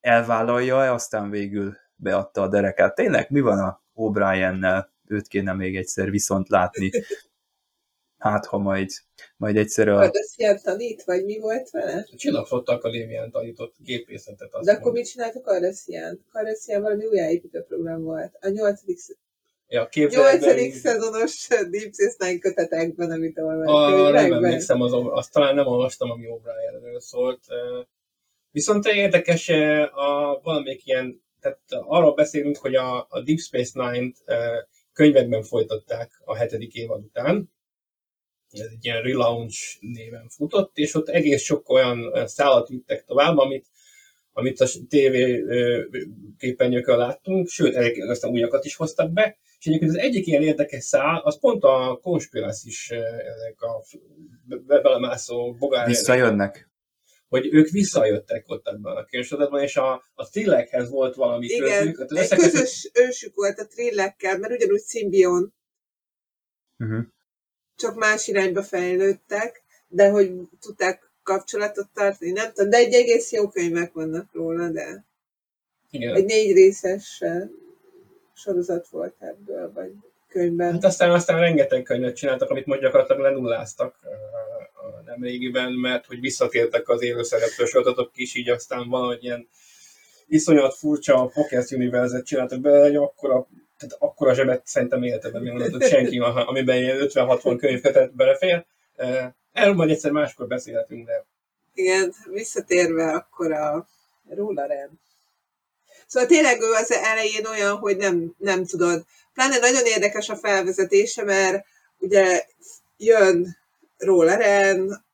[0.00, 2.94] elvállalja-e, aztán végül beadta a derekát.
[2.94, 4.86] Tényleg, mi van a O'Brien-nel?
[5.06, 6.90] Őt kéne még egyszer viszont látni.
[8.18, 8.90] Hát, ha majd,
[9.36, 9.96] majd egyszer a...
[9.96, 12.06] Kardashian tanít, vagy mi volt vele?
[12.12, 14.50] A Csillagflotta Akadémián tanított gépészetet.
[14.62, 16.24] De akkor mit csinált a Kardashian?
[16.32, 18.36] Kardashian valami újjáépítő program volt.
[18.40, 18.98] A nyolcadik
[19.70, 24.12] Ja, Nyolcadik szezonos Deep Space Nine kötetekben, amit olvastam.
[24.12, 27.40] Nem emlékszem, az, azt talán nem olvastam, ami O'Brien-ről szólt.
[28.50, 29.48] Viszont érdekes
[29.92, 34.16] a valamelyik ilyen, tehát arról beszélünk, hogy a, a Deep Space Nine-t
[34.92, 37.52] könyvekben folytatták a hetedik évad után.
[38.50, 43.66] Ez egy ilyen relaunch néven futott, és ott egész sok olyan, szállat vittek tovább, amit
[44.32, 45.16] amit a TV
[46.38, 47.76] képernyőkön láttunk, sőt,
[48.08, 51.98] aztán újakat is hoztak be, és egyébként az egyik ilyen érdekes szál, az pont a
[52.02, 53.84] konspirácis, ezek a
[54.66, 55.86] belemászó bogár.
[55.86, 56.68] Visszajönnek?
[57.28, 61.98] Hogy ők visszajöttek ott ebben a kérdésodban, és a, a trillekhez volt valami Igen, közük.
[61.98, 65.54] Hát egy közös ősük volt a trillekkel, mert ugyanúgy szimbion.
[66.78, 67.04] Uh-huh.
[67.76, 73.48] Csak más irányba fejlődtek, de hogy tudták kapcsolatot tartani, nem tudom, de egy egész jó
[73.48, 75.04] könyvek vannak róla, de
[75.90, 76.14] Igen.
[76.14, 77.22] egy négy részes
[78.38, 79.92] sorozat volt ebből, vagy
[80.28, 80.72] könyvben.
[80.72, 83.94] Hát aztán, aztán rengeteg könyvet csináltak, amit mondjuk gyakorlatilag lenulláztak
[85.04, 89.48] nem régiben, mert hogy visszatértek az élőszereplő sorozatok is, így aztán valahogy ilyen
[90.26, 93.46] iszonyat furcsa Podcast Universe-et csináltak be, egy akkora,
[93.78, 96.18] tehát akkora zsebet szerintem életemben még mondott senki,
[96.50, 98.64] amiben ilyen 50-60 könyv kötet belefér.
[99.52, 101.24] Erről majd egyszer máskor beszélhetünk, de
[101.74, 103.88] Igen, visszatérve akkor a
[104.28, 104.92] róla rend.
[106.08, 109.04] Szóval tényleg ő az elején olyan, hogy nem, nem tudod.
[109.34, 111.64] Pláne nagyon érdekes a felvezetése, mert
[111.98, 112.46] ugye
[112.96, 113.56] jön
[113.96, 115.04] Rolleren,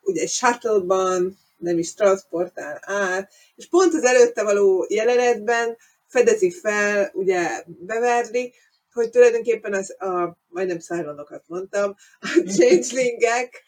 [0.00, 7.10] ugye egy shuttle-ban, nem is transportál át, és pont az előtte való jelenetben fedezi fel,
[7.12, 8.52] ugye Beverly,
[8.92, 13.62] hogy tulajdonképpen az, a, majdnem szájlonokat mondtam, a changelingek,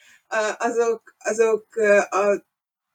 [0.59, 1.77] azok, azok
[2.11, 2.47] a,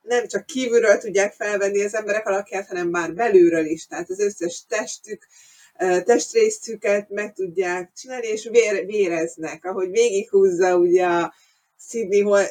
[0.03, 3.85] nem csak kívülről tudják felvenni az emberek alakját, hanem már belülről is.
[3.85, 5.27] Tehát az összes testük,
[6.03, 11.33] testrészüket meg tudják csinálni, és vér, véreznek, ahogy végighúzza ugye a
[11.89, 12.43] Sydney, hol,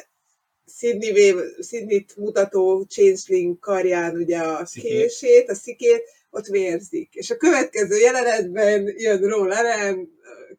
[0.77, 4.91] Sydney, Wave- Sydney-t mutató changeling karján ugye a Szikét.
[4.91, 6.03] kését, a szikét,
[6.33, 7.13] ott vérzik.
[7.13, 10.11] És a következő jelenetben jön róla Ellen,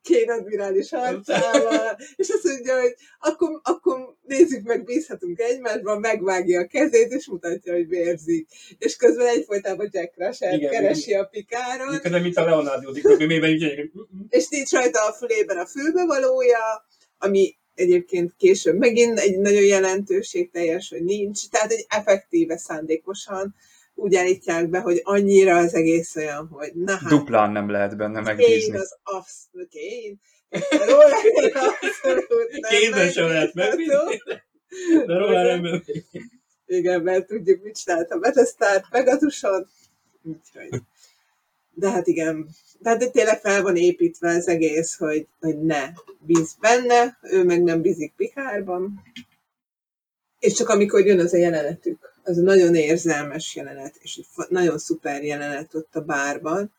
[0.03, 6.67] Kén admirális arcával, és azt mondja, hogy akkor, akkor nézzük meg, bízhatunk egymásban, megvágja a
[6.67, 8.49] kezét, és mutatja, hogy vérzik.
[8.79, 13.91] És közben egyfolytában Jack Rusher Igen, keresi a pikáron, Miközben, mint a Leonardo DiCaprio-ben, így
[14.29, 16.87] és nincs rajta a fülében a fülbevalója,
[17.19, 23.55] ami egyébként később megint egy nagyon jelentőségteljes, hogy nincs, tehát egy effektíve szándékosan
[23.95, 28.23] úgy állítják be, hogy annyira az egész olyan, hogy na hát, Duplán nem lehet benne
[28.23, 28.77] Kane megbízni.
[28.77, 30.17] az abszolút Kane.
[30.87, 34.23] Róla én abszolút Kézben sem lehet megbízni.
[35.07, 35.83] de róla nem
[36.67, 39.67] Igen, mert tudjuk, mit csinált a Battlestar Pegatuson.
[40.23, 40.81] Úgyhogy.
[41.71, 42.49] De hát igen,
[42.83, 45.89] tehát itt tényleg fel van építve az egész, hogy, hogy ne
[46.21, 49.03] bíz benne, ő meg nem bízik Pikárban.
[50.39, 55.23] És csak amikor jön az a jelenetük, az nagyon érzelmes jelenet, és egy nagyon szuper
[55.23, 56.73] jelenet ott a bárban,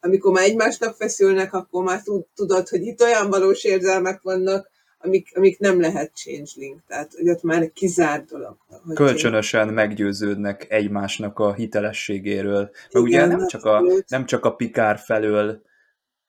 [0.00, 5.32] amikor már egymásnak feszülnek, akkor már tud- tudod, hogy itt olyan valós érzelmek vannak, amik,
[5.36, 6.80] amik nem lehet changeling.
[6.86, 8.56] Tehát, hogy ott már kizárt dolog.
[8.84, 12.70] Hogy Kölcsönösen meggyőződnek egymásnak a hitelességéről.
[12.92, 15.62] Mert ugye nem csak, a, nem csak a Pikár felől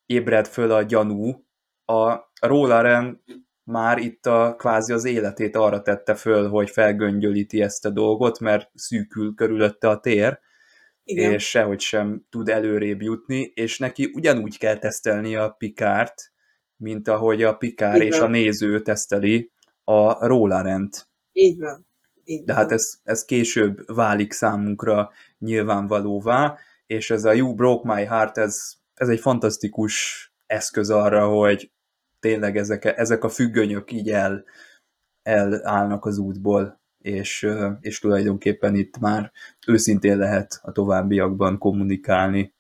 [0.06, 1.44] ébred föl a gyanú,
[1.86, 3.24] a Rollaren
[3.70, 8.72] már itt a kvázi az életét arra tette föl, hogy felgöngyölíti ezt a dolgot, mert
[8.74, 10.40] szűkül körülötte a tér,
[11.04, 11.32] Igen.
[11.32, 16.32] és sehogy sem tud előrébb jutni, és neki ugyanúgy kell tesztelni a Pikárt,
[16.76, 19.52] mint ahogy a Pikár Így és a néző teszteli
[19.84, 21.08] a Rollarent.
[21.32, 21.88] Így van.
[22.24, 28.06] Így De hát ez, ez később válik számunkra nyilvánvalóvá, és ez a You Broke My
[28.06, 31.72] Heart, ez, ez egy fantasztikus eszköz arra, hogy
[32.20, 34.44] tényleg ezek, ezek a függönyök így el,
[35.22, 37.48] elállnak az útból, és,
[37.80, 39.32] és tulajdonképpen itt már
[39.68, 42.54] őszintén lehet a továbbiakban kommunikálni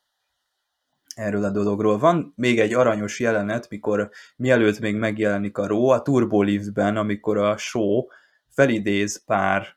[1.15, 1.97] erről a dologról.
[1.97, 7.37] Van még egy aranyos jelenet, mikor mielőtt még megjelenik a Ró, a Turbo Liftben, amikor
[7.37, 8.07] a show
[8.47, 9.67] felidéz pár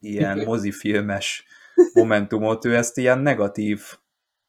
[0.00, 1.44] ilyen mozifilmes
[1.92, 3.82] momentumot, ő ezt ilyen negatív,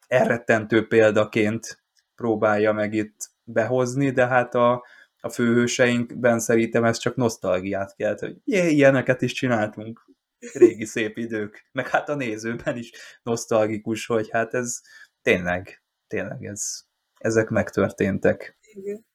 [0.07, 1.83] elrettentő példaként
[2.15, 4.85] próbálja meg itt behozni, de hát a,
[5.19, 10.07] a főhőseinkben szerintem ez csak nosztalgiát kelt, hogy jé, ilyeneket is csináltunk
[10.53, 12.91] régi szép idők, meg hát a nézőben is
[13.23, 14.79] nosztalgikus, hogy hát ez
[15.21, 16.81] tényleg, tényleg ez,
[17.17, 18.57] ezek megtörténtek.
[18.73, 19.07] Igen.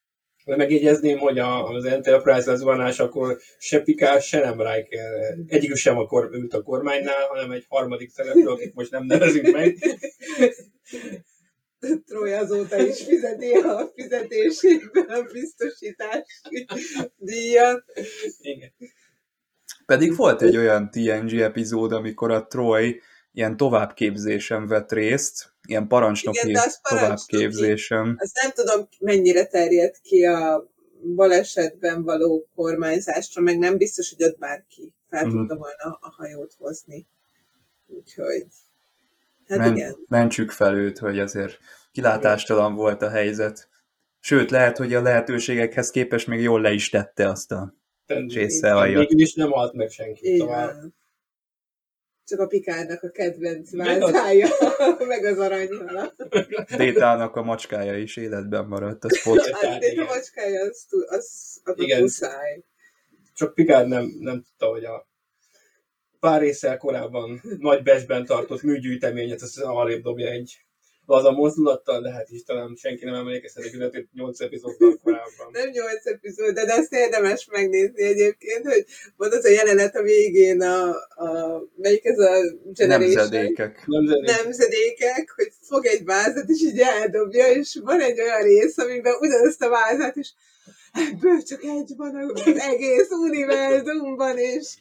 [0.45, 5.39] De megjegyezném, hogy a, az Enterprise lezuhanás akkor se Picard, se nem Riker.
[5.47, 9.53] Egyikük sem a kor, ült a kormánynál, hanem egy harmadik szereplő, akit most nem nevezünk
[9.53, 9.77] meg.
[12.07, 16.67] Troy azóta is fizeti a fizetésében a biztosítási
[17.17, 17.85] díjat.
[18.41, 18.73] Igen.
[19.87, 23.01] Pedig volt egy olyan TNG epizód, amikor a Troy
[23.33, 27.31] ilyen továbbképzésen vett részt, ilyen parancsnoki Igen, de az parancsnoki.
[27.37, 28.17] továbbképzésem.
[28.19, 30.69] Azt nem tudom, mennyire terjed ki a
[31.15, 35.37] balesetben való kormányzásra, meg nem biztos, hogy ott bárki fel Mhm.
[35.37, 37.07] tudta volna a hajót hozni.
[37.87, 38.47] Úgyhogy,
[39.49, 39.97] hát Men, igen.
[40.09, 41.59] mentsük fel őt, hogy azért
[41.93, 43.69] kilátástalan volt a helyzet.
[44.21, 47.75] Sőt, lehet, hogy a lehetőségekhez képest még jól le is tette azt a
[48.29, 48.99] csészszealjat.
[49.09, 50.29] Végül is nem halt meg senki.
[50.33, 50.93] Így Szóval.
[52.27, 54.49] Csak a Pikárnak a kedvenc Meg az- vázája,
[55.09, 56.13] meg az aranyhala.
[56.77, 59.47] Détának a macskája is életben maradt, az pot.
[59.51, 61.99] Hát de a macskája, az, tu- az, az Igen.
[61.99, 62.63] a muszáj.
[63.35, 65.07] csak Picard nem, nem tudta, hogy a
[66.25, 70.59] pár részsel korábban nagy besben tartott műgyűjteményet, azt arrébb dobja egy
[71.07, 75.49] laza mozdulattal, de hát is talán senki nem emlékezhet, hogy követett 8 epizóddal korábban.
[75.53, 78.85] Nem nyolc epizód, de azt érdemes megnézni egyébként, hogy
[79.17, 80.89] van az a jelenet a végén, a,
[81.25, 82.33] a melyik ez a
[82.65, 83.15] Generation?
[83.15, 83.85] Nemzedékek.
[83.87, 84.37] Nemzedék.
[84.37, 89.63] nemzedékek, hogy fog egy vázat, és így eldobja, és van egy olyan rész, amiben ugyanazt
[89.63, 90.35] a vázat is
[90.93, 94.75] ebből csak egy van az egész univerzumban, és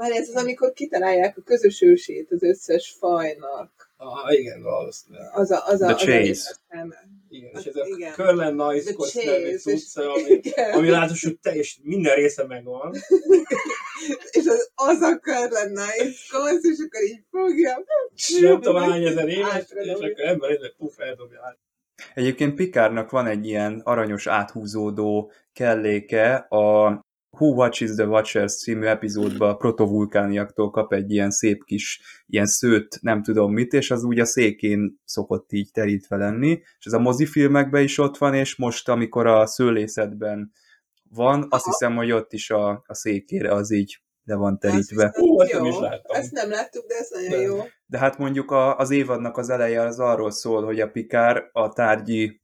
[0.00, 3.90] már ez az, amikor kitalálják a közös ősét az összes fajnak.
[3.96, 5.28] Ah, igen, valószínűleg.
[5.32, 6.30] Az a, az a, The az a Chase.
[6.50, 6.94] aztán-
[7.28, 8.12] Igen, és ez a Igen.
[8.12, 10.72] Curl and Nice The Coast nevű Chase, és- cucc, ami, Igen.
[10.72, 12.94] ami látos, hogy teljes, minden része megvan.
[14.30, 17.84] és az, az a kör lenne, és kosz, és akkor így fogja.
[18.40, 21.58] Nem tudom hány ezer éves, és akkor ember egy puf, eldobja át.
[22.14, 27.00] Egyébként Pikárnak van egy ilyen aranyos áthúzódó kelléke, a
[27.40, 32.98] Who Watches the Watchers című epizódban a protovulkániaktól kap egy ilyen szép kis ilyen szőt,
[33.00, 36.98] nem tudom mit, és az úgy a székén szokott így terítve lenni, és ez a
[36.98, 40.52] mozifilmekben is ott van, és most, amikor a szőlészetben
[41.10, 45.14] van, azt hiszem, hogy ott is a, a székére az így le van terítve.
[45.20, 45.58] Ó, ezt jó.
[45.58, 46.16] nem is láttam.
[46.16, 47.40] Ezt nem láttuk, de ez nagyon Nem.
[47.40, 47.62] jó.
[47.86, 51.72] De hát mondjuk a, az évadnak az eleje az arról szól, hogy a Pikár a
[51.72, 52.40] tárgyi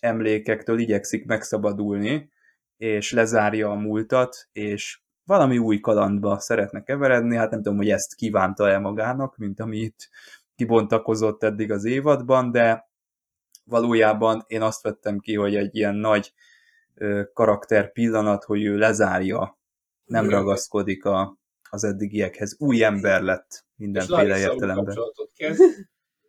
[0.00, 2.30] emlékektől igyekszik megszabadulni,
[2.78, 8.14] és lezárja a múltat, és valami új kalandba szeretne keveredni, hát nem tudom, hogy ezt
[8.14, 10.08] kívánta el magának, mint ami itt
[10.56, 12.88] kibontakozott eddig az évadban, de
[13.64, 16.32] valójában én azt vettem ki, hogy egy ilyen nagy
[17.32, 19.58] karakter pillanat, hogy ő lezárja,
[20.04, 20.38] nem Igen.
[20.38, 21.38] ragaszkodik a,
[21.70, 22.56] az eddigiekhez.
[22.58, 24.96] Új ember lett mindenféle értelemben.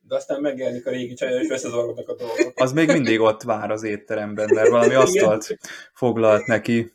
[0.10, 2.52] De aztán megjelenik a régi csajja, és összezavarodnak a dolgok.
[2.56, 5.58] Az még mindig ott vár az étteremben, mert valami asztalt
[5.94, 6.94] foglalt neki,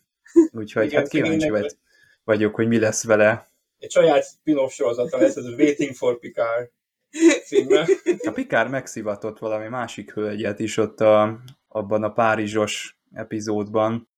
[0.52, 1.76] úgyhogy Igen, hát kíváncsi vagy,
[2.24, 3.48] vagyok, hogy mi lesz vele.
[3.78, 6.70] Egy saját spin-off sorozata lesz, ez a Waiting for Picard
[7.44, 7.86] címmel.
[8.26, 14.08] A Pikár megszivatott valami másik hölgyet is ott a, abban a Párizsos epizódban.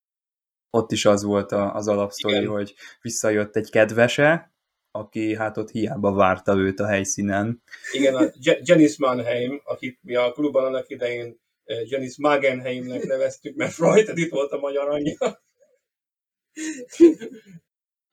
[0.71, 2.49] Ott is az volt a, az alapsztori, Igen.
[2.49, 4.56] hogy visszajött egy kedvese,
[4.99, 7.63] aki hát ott hiába várta őt a helyszínen.
[7.93, 13.77] Igen, a Janice Mannheim, akit mi a klubban annak idején eh, Janice Magenheimnek neveztük, mert
[13.77, 15.41] rajta itt volt a magyar anyja.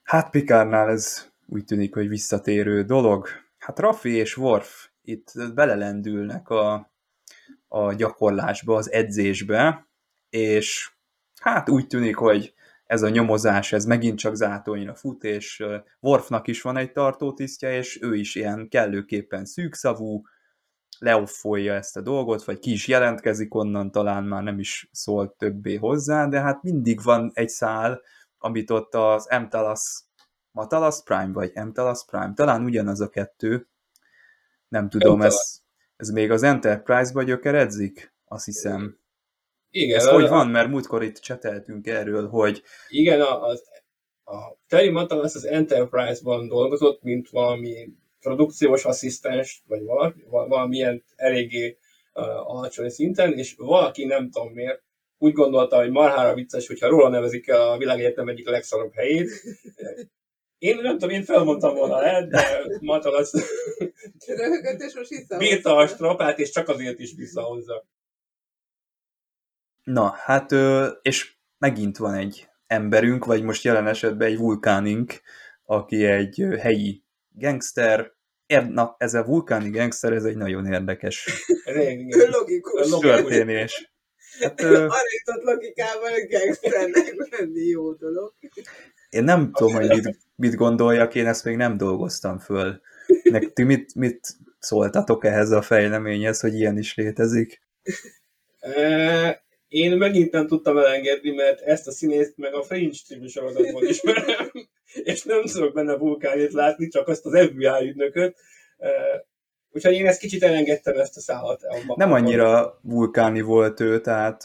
[0.03, 3.27] Hát Pikárnál ez úgy tűnik, hogy visszatérő dolog.
[3.57, 6.91] Hát Raffi és Worf itt belelendülnek a,
[7.67, 9.87] a gyakorlásba, az edzésbe,
[10.29, 10.91] és
[11.41, 12.53] hát úgy tűnik, hogy
[12.93, 15.63] ez a nyomozás, ez megint csak zátonyra fut, és
[15.99, 20.21] Worfnak is van egy tartótisztje, és ő is ilyen kellőképpen szűkszavú,
[20.99, 25.75] leoffolja ezt a dolgot, vagy ki is jelentkezik onnan, talán már nem is szólt többé
[25.75, 28.01] hozzá, de hát mindig van egy szál,
[28.37, 30.03] amit ott az Mtalas,
[30.51, 33.67] Matalas Prime, vagy Mtalas Prime, talán ugyanaz a kettő,
[34.67, 35.33] nem tudom, Mtalas.
[35.33, 35.61] ez,
[35.95, 38.97] ez még az Enterprise-ba gyökeredzik, azt hiszem.
[39.75, 43.63] Igen, Ez a, hogy van, mert múltkor itt cseteltünk erről, hogy Igen, a, az,
[44.23, 51.77] a Terry Matalas az Enterprise-ban dolgozott, mint valami produkciós asszisztens, vagy valami, val- valamilyen eléggé
[52.13, 54.83] uh, alacsony szinten, és valaki nem tudom miért,
[55.17, 59.29] úgy gondolta, hogy marhára vicces, hogyha róla nevezik el a világegyetem egyik legszarabb helyét.
[60.57, 63.31] Én nem tudom, én felmondtam volna le, de Matalas
[65.37, 67.85] bírta a strapát, és csak azért is visszahozza.
[69.83, 70.51] Na, hát,
[71.01, 75.21] és megint van egy emberünk, vagy most jelen esetben egy vulkánink,
[75.65, 78.11] aki egy helyi gangster,
[78.45, 81.45] Er- na, ez a vulkáni gangster, ez egy nagyon érdekes.
[82.39, 82.89] Logikus.
[82.89, 83.91] Log- történés.
[84.39, 88.33] Hát, jutott logikával, hogy gangsternek lenni jó dolog.
[89.09, 92.81] Én nem tudom, hogy mit, mit gondoljak, én ezt még nem dolgoztam föl.
[93.23, 94.27] Nek, ti mit, mit
[94.59, 97.61] szóltatok ehhez a fejleményhez, hogy ilyen is létezik?
[99.73, 104.51] Én megint nem tudtam elengedni, mert ezt a színészt meg a Fringe című sorozatból ismerem,
[105.11, 108.35] és nem tudok benne vulkánét látni, csak azt az FBI ügynököt.
[109.71, 111.61] Úgyhogy én ezt kicsit elengedtem ezt a szállat.
[111.95, 114.43] Nem annyira vulkáni volt ő, tehát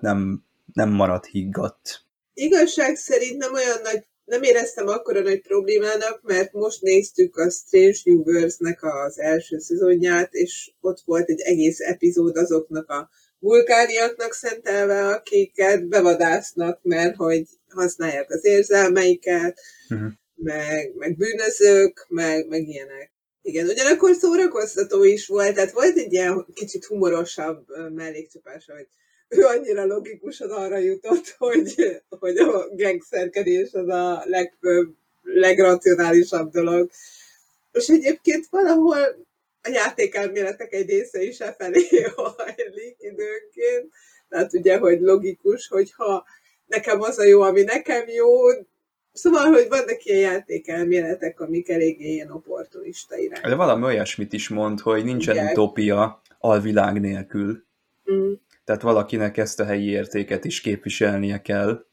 [0.00, 2.04] nem, nem maradt higgadt.
[2.34, 7.98] Igazság szerint nem olyan nagy, nem éreztem akkora nagy problémának, mert most néztük a Strange
[8.04, 13.10] New Worlds-nek az első szezonját, és ott volt egy egész epizód azoknak a
[13.42, 20.06] vulkániaknak szentelve, akiket bevadásznak, mert hogy használják az érzelmeiket, Mhm.
[20.34, 23.10] meg, meg bűnözők, meg, meg ilyenek.
[23.42, 28.86] Igen, ugyanakkor szórakoztató is volt, tehát volt egy ilyen kicsit humorosabb ö, mellékcsapása, hogy
[29.28, 36.90] ő annyira logikusan arra jutott, hogy, hogy a gangsterkedés az a legfőbb, legracionálisabb dolog.
[37.72, 39.26] És egyébként valahol
[39.62, 43.92] a játékelméletek egy része is e felé hajlik időnként.
[44.28, 46.24] Tehát ugye, hogy logikus, hogyha
[46.66, 48.28] nekem az a jó, ami nekem jó,
[49.12, 53.40] Szóval, hogy vannak ilyen játékelméletek, amik eléggé ilyen opportunista irány.
[53.42, 55.50] De valami olyasmit is mond, hogy nincsen Igen.
[55.50, 57.64] utópia alvilág nélkül.
[58.12, 58.32] Mm.
[58.64, 61.84] Tehát valakinek ezt a helyi értéket is képviselnie kell,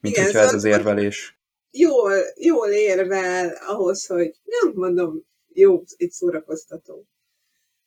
[0.00, 1.36] mint Igen, hogyha ez szóval- az érvelés.
[1.70, 5.24] Jól, jól érvel ahhoz, hogy nem mondom,
[5.54, 7.06] jó, itt szórakoztató.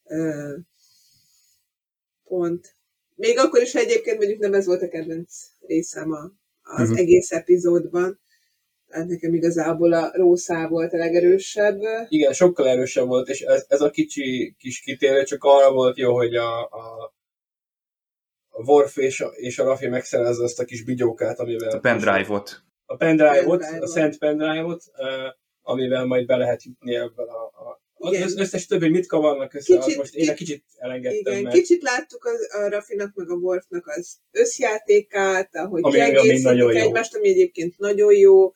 [0.04, 0.56] Ö,
[2.24, 2.76] pont.
[3.16, 5.34] Még akkor is, ha egyébként mondjuk nem ez volt a kedvenc
[5.68, 6.98] részem a, az Mhm.
[6.98, 8.20] egész epizódban.
[8.88, 11.80] Tehát nekem igazából a Rószá volt a legerősebb.
[12.08, 16.16] Igen, sokkal erősebb volt, és ez, ez a kicsi kis kitérő csak arra volt jó,
[16.16, 17.14] hogy a, a,
[18.50, 21.70] a Worf és a, és a Rafi megszerezze azt a kis bigyókát, amivel...
[21.70, 22.64] A pendrive-ot.
[22.86, 23.88] A pendrive-ot, a Pendrive-ot.
[23.88, 25.32] szent pendrive-ot, eh,
[25.66, 27.44] amivel majd be lehet jutni ebből a...
[27.44, 28.26] a az Igen.
[28.26, 31.82] az összes többi, mit kavarnak össze, kicsit, most én egy kicsit elengedtem, Igen, mert kicsit
[31.82, 36.70] láttuk az, a Rafinak meg a Worfnak az összjátékát, ahogy Ami kiegészítik jó.
[36.70, 38.54] egymást, ami egyébként nagyon jó.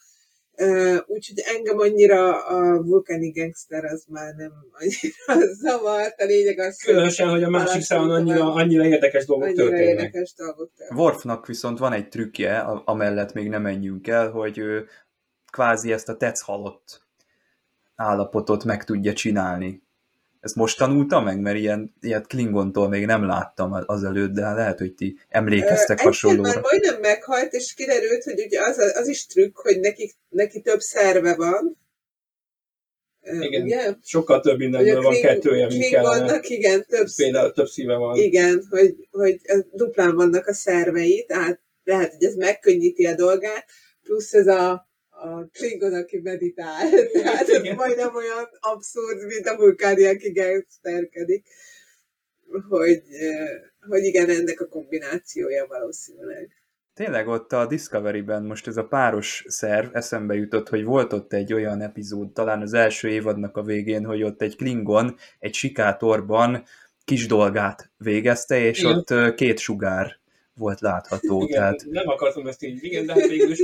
[0.61, 6.21] Uh, úgyhogy engem annyira a vulkáni gangster az már nem annyira zavart.
[6.21, 9.87] A lényeg az, különösen, hogy a másik számon annyira, annyira érdekes dolgok annyira történnek.
[9.87, 11.03] érdekes dolgok történnek.
[11.03, 14.87] Worfnak viszont van egy trükkje, amellett még nem menjünk el, hogy ő
[15.49, 17.07] kvázi ezt a tetsz halott
[17.99, 19.81] állapotot meg tudja csinálni.
[20.39, 24.93] Ezt most tanulta meg, mert ilyen, ilyet Klingontól még nem láttam azelőtt, de lehet, hogy
[24.93, 26.49] ti emlékeztek Ö, hasonlóra.
[26.49, 30.79] Már majdnem meghalt, és kiderült, hogy ugye az, az is trükk, hogy neki, neki több
[30.79, 31.77] szerve van.
[33.21, 33.61] Igen.
[33.61, 33.93] Ugye?
[34.03, 36.09] Sokkal több mindenből a van kettője, mint kellene.
[36.09, 38.15] Klingonnak igen, több, Például több szíve van.
[38.15, 39.39] igen, hogy, hogy
[39.71, 43.65] duplán vannak a szervei, tehát lehet, hogy ez megkönnyíti a dolgát,
[44.03, 44.88] plusz ez a,
[45.21, 46.89] a Klingon, aki meditál.
[47.23, 51.45] Tehát ez majdnem olyan abszurd, mint a vulkáni, aki gangsterkedik.
[52.69, 53.49] Hogy, eh,
[53.89, 56.59] hogy igen, ennek a kombinációja valószínűleg.
[56.93, 61.53] Tényleg ott a Discovery-ben most ez a páros szerv eszembe jutott, hogy volt ott egy
[61.53, 66.63] olyan epizód, talán az első évadnak a végén, hogy ott egy Klingon egy sikátorban
[67.05, 68.97] kis dolgát végezte, és Igen.
[68.97, 70.19] ott ö, két sugár
[70.53, 71.41] volt látható.
[71.41, 73.59] Igen, Tehát nem akartam ezt így, igen, de hát végül is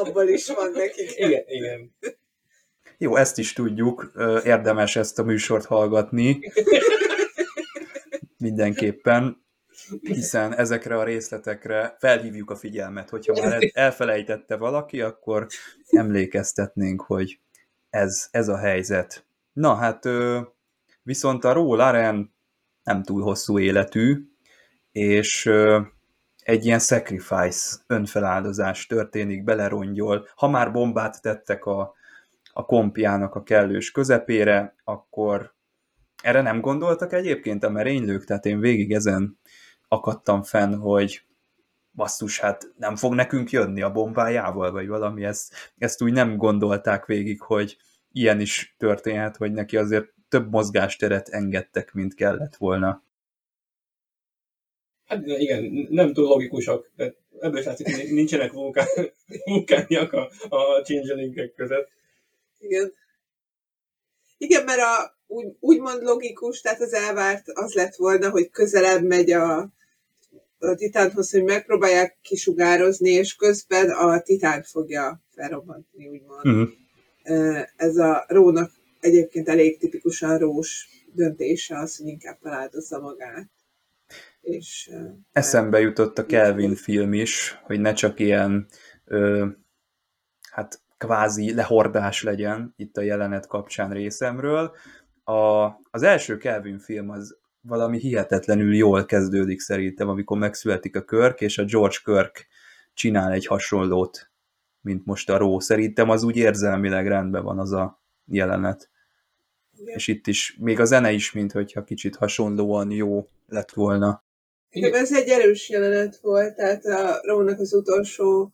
[0.00, 1.12] Abból is van nekik.
[1.16, 1.94] Igen, igen.
[2.98, 4.12] jó, ezt is tudjuk,
[4.44, 6.52] érdemes ezt a műsort hallgatni.
[8.38, 9.44] Mindenképpen,
[10.00, 15.46] hiszen ezekre a részletekre felhívjuk a figyelmet, hogyha már elfelejtette valaki, akkor
[15.90, 17.38] emlékeztetnénk, hogy
[17.90, 19.26] ez, ez a helyzet.
[19.52, 20.08] Na hát,
[21.02, 22.34] viszont a Ró Laren
[22.82, 24.28] nem túl hosszú életű,
[24.92, 25.50] és
[26.44, 30.28] egy ilyen sacrifice, önfeláldozás történik, belerongyol.
[30.34, 31.94] Ha már bombát tettek a,
[32.52, 35.54] a kompjának a kellős közepére, akkor
[36.22, 39.38] erre nem gondoltak egyébként a merénylők, tehát én végig ezen
[39.88, 41.22] akadtam fenn, hogy
[41.92, 47.06] basszus, hát nem fog nekünk jönni a bombájával, vagy valami, ezt, ezt úgy nem gondolták
[47.06, 47.76] végig, hogy
[48.12, 53.02] ilyen is történhet, hogy neki azért több mozgásteret engedtek, mint kellett volna.
[55.06, 58.86] Hát igen, nem túl logikusak, de ebből is látszik, hogy nincsenek vulkán,
[59.44, 61.88] vulkániak a, a changelingek között.
[62.58, 62.92] Igen.
[64.38, 69.30] Igen, mert a, úgy, úgymond logikus, tehát az elvárt az lett volna, hogy közelebb megy
[69.30, 69.58] a,
[70.58, 76.46] a titánhoz, hogy megpróbálják kisugározni, és közben a titán fogja felrobbantani, úgymond.
[76.46, 76.68] Uh-huh.
[77.76, 83.48] Ez a rónak egyébként elég tipikusan rós döntése az, hogy inkább feláldozza magát.
[84.44, 84.90] És,
[85.32, 88.66] Eszembe jutott a Kelvin film is, hogy ne csak ilyen
[89.04, 89.46] ö,
[90.50, 94.76] hát kvázi lehordás legyen itt a jelenet kapcsán részemről.
[95.24, 101.40] A, az első Kelvin film az valami hihetetlenül jól kezdődik szerintem, amikor megszületik a Körk,
[101.40, 102.46] és a George Körk
[102.94, 104.30] csinál egy hasonlót,
[104.80, 105.60] mint most a Ró.
[105.60, 108.90] Szerintem az úgy érzelmileg rendben van az a jelenet.
[109.72, 109.94] igen.
[109.94, 114.23] És itt is, még a zene is, mint hogyha kicsit hasonlóan jó lett volna.
[114.74, 118.52] Igen, ez egy erős jelenet volt, tehát a Rónak az utolsó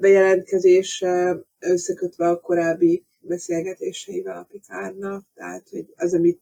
[0.00, 6.40] bejelentkezése összekötve a korábbi beszélgetéseivel a Pikárnak, tehát hogy az, amit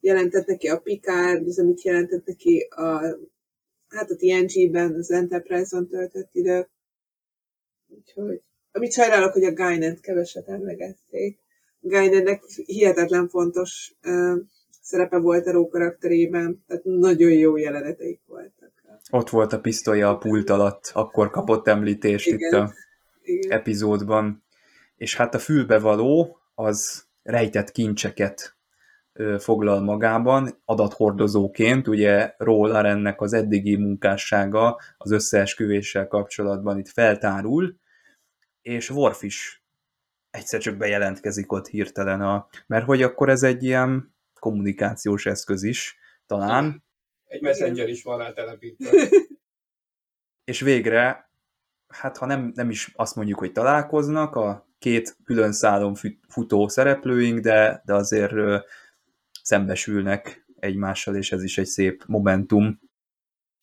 [0.00, 3.00] jelentett neki a Pikár, az, amit jelentett neki a,
[3.88, 6.68] hát a TNG-ben, az Enterprise-on töltött idő.
[7.88, 11.38] Úgyhogy, amit sajnálok, hogy a Guinan-t keveset emlegették.
[11.80, 14.36] Guinannek hihetetlen fontos ö,
[14.84, 18.72] szerepe volt a Ró karakterében, tehát nagyon jó jeleneteik voltak.
[19.10, 22.38] Ott volt a pisztolya a pult alatt, akkor kapott említést Igen.
[22.38, 22.72] itt a
[23.22, 23.58] Igen.
[23.58, 24.44] epizódban.
[24.96, 28.56] És hát a fülbevaló az rejtett kincseket
[29.38, 37.76] foglal magában, adathordozóként, ugye róla ennek az eddigi munkássága az összeesküvéssel kapcsolatban itt feltárul,
[38.62, 39.64] és Worf is
[40.30, 44.13] egyszer csak bejelentkezik ott hirtelen, a, mert hogy akkor ez egy ilyen
[44.44, 46.84] kommunikációs eszköz is, talán.
[47.26, 48.90] egy messenger is van rá telepítve.
[50.50, 51.30] És végre,
[51.88, 55.94] hát ha nem, nem is azt mondjuk, hogy találkoznak a két külön szálon
[56.28, 58.58] futó szereplőink, de, de azért ö,
[59.42, 62.80] szembesülnek egymással, és ez is egy szép momentum.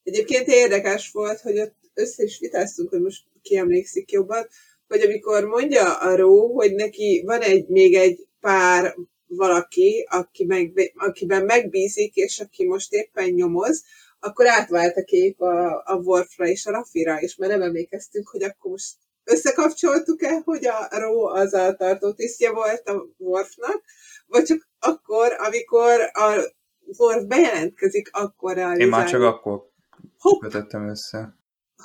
[0.03, 4.47] Egyébként érdekes volt, hogy ott össze is vitáztunk, hogy most ki emlékszik jobban,
[4.87, 8.95] hogy amikor mondja a Ró, hogy neki van egy, még egy pár
[9.35, 13.83] valaki, aki meg, akiben megbízik, és aki most éppen nyomoz,
[14.19, 18.43] akkor átvált a kép a, a Worfra és a Rafira, és már nem emlékeztünk, hogy
[18.43, 23.83] akkor most összekapcsoltuk-e, hogy a Ró az a tartó tisztje volt a Worfnak,
[24.27, 26.53] vagy csak akkor, amikor a
[26.97, 29.69] Worf bejelentkezik, akkor a Én már csak akkor
[30.17, 31.37] hopp, kötöttem össze.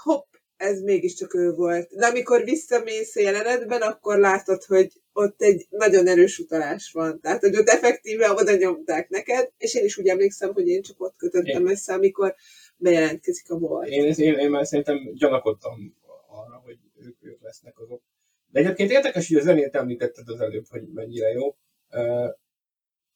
[0.03, 0.27] Hopp,
[0.57, 1.95] ez mégiscsak ő volt.
[1.95, 7.21] De amikor visszamész a jelenetben, akkor látod, hogy ott egy nagyon erős utalás van.
[7.21, 11.01] Tehát, hogy ott effektíve oda nyomták neked, és én is úgy emlékszem, hogy én csak
[11.01, 11.71] ott kötöttem én.
[11.71, 12.35] össze, amikor
[12.77, 13.89] bejelentkezik a volt.
[13.89, 15.95] Én, én, én már szerintem gyanakodtam
[16.29, 18.03] arra, hogy ők, ők lesznek azok.
[18.51, 21.57] De egyébként érdekes, hogy a zenét említetted az előbb, hogy mennyire jó.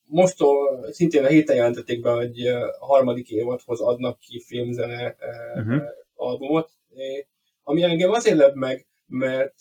[0.05, 5.17] Mostól szintén a héten jelentették be, hogy a harmadik évadhoz adnak ki filmzene
[5.55, 5.83] uh-huh.
[6.15, 6.71] albumot,
[7.71, 9.59] ami engem azért lep meg, mert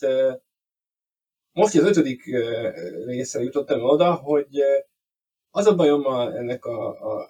[1.51, 2.23] most az ötödik
[3.05, 4.61] részre jutottam oda, hogy
[5.51, 7.29] az a bajom a, ennek a, a,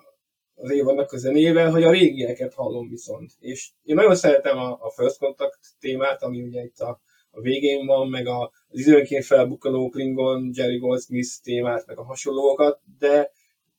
[0.55, 3.32] az évadnak a zenével, hogy a régieket hallom viszont.
[3.39, 7.01] És én nagyon szeretem a, a First Contact témát, ami ugye itt a,
[7.32, 12.82] a végén van, meg a, az időnként felbukkanó Klingon, Jerry Goldsmith témát, meg a hasonlókat,
[12.99, 13.32] de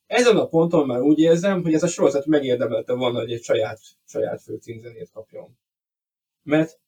[0.07, 3.80] ezen a ponton már úgy érzem, hogy ez a sorozat megérdemelte volna, hogy egy saját,
[4.07, 5.59] saját főcímzenét kapjon.
[6.42, 6.80] Mert,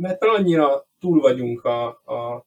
[0.00, 2.46] mert annyira túl vagyunk a, a,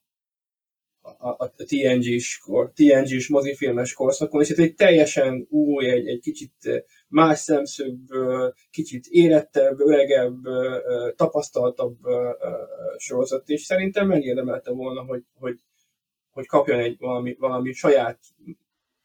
[1.02, 2.42] a, a TNG-s,
[2.74, 9.80] TNG-s mozifilmes korszakon, és ez egy teljesen új, egy, egy kicsit más szemszögből, kicsit érettebb,
[9.80, 10.38] öregebb,
[11.16, 11.98] tapasztaltabb
[12.98, 15.60] sorozat, és szerintem megérdemelte volna, hogy, hogy,
[16.32, 18.20] hogy kapjon egy valami, valami saját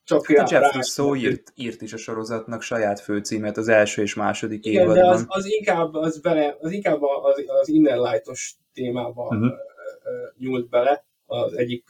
[0.09, 4.15] csak hát a Jeff Russo írt, írt is a sorozatnak saját főcímet az első és
[4.15, 5.03] második Igen, évadban.
[5.03, 9.53] de az, az, inkább, az, bele, az inkább az, az Inner Light-os témába uh-huh.
[10.39, 11.85] nyúlt bele, az egyik,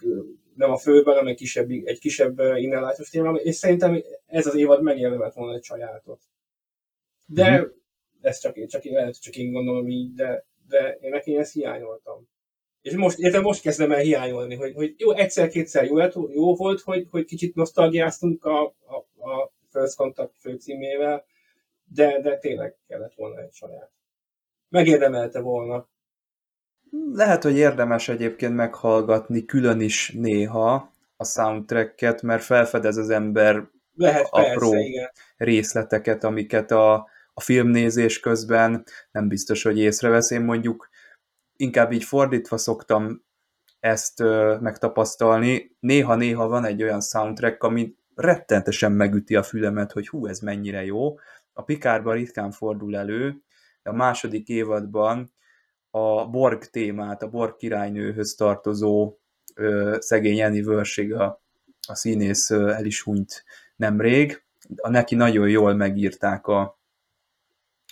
[0.54, 4.54] nem a főben, hanem egy kisebb, egy kisebb Inner Light-os témába, és szerintem ez az
[4.54, 6.20] évad megérdemelt volna egy sajátot.
[7.26, 7.70] De uh-huh.
[8.20, 12.28] ez csak, csak, lehet, csak én gondolom így, de, de én neki ezt hiányoltam.
[12.82, 15.98] És most, értem, most kezdem el hiányolni, hogy, hogy jó, egyszer-kétszer jó,
[16.32, 18.96] jó volt, hogy, hogy kicsit nosztalgiáztunk a, a,
[19.30, 21.24] a First Contact főcímével,
[21.84, 23.90] de, de tényleg kellett volna egy saját.
[24.68, 25.88] Megérdemelte volna.
[27.12, 34.26] Lehet, hogy érdemes egyébként meghallgatni külön is néha a soundtracket, mert felfedez az ember Lehet,
[34.30, 35.10] apró persze, igen.
[35.36, 36.94] részleteket, amiket a,
[37.34, 40.30] a filmnézés közben nem biztos, hogy észrevesz.
[40.30, 40.88] Én mondjuk
[41.58, 43.24] inkább így fordítva szoktam
[43.80, 45.76] ezt ö, megtapasztalni.
[45.80, 51.18] Néha-néha van egy olyan soundtrack, ami rettentesen megüti a fülemet, hogy hú, ez mennyire jó.
[51.52, 53.42] A Pikárban ritkán fordul elő,
[53.82, 55.32] a második évadban
[55.90, 59.18] a Borg témát, a Borg királynőhöz tartozó
[59.54, 61.42] ö, szegény Annie a,
[61.88, 63.44] a színész ö, el is hunyt
[63.76, 64.42] nemrég.
[64.76, 66.78] A neki nagyon jól megírták a,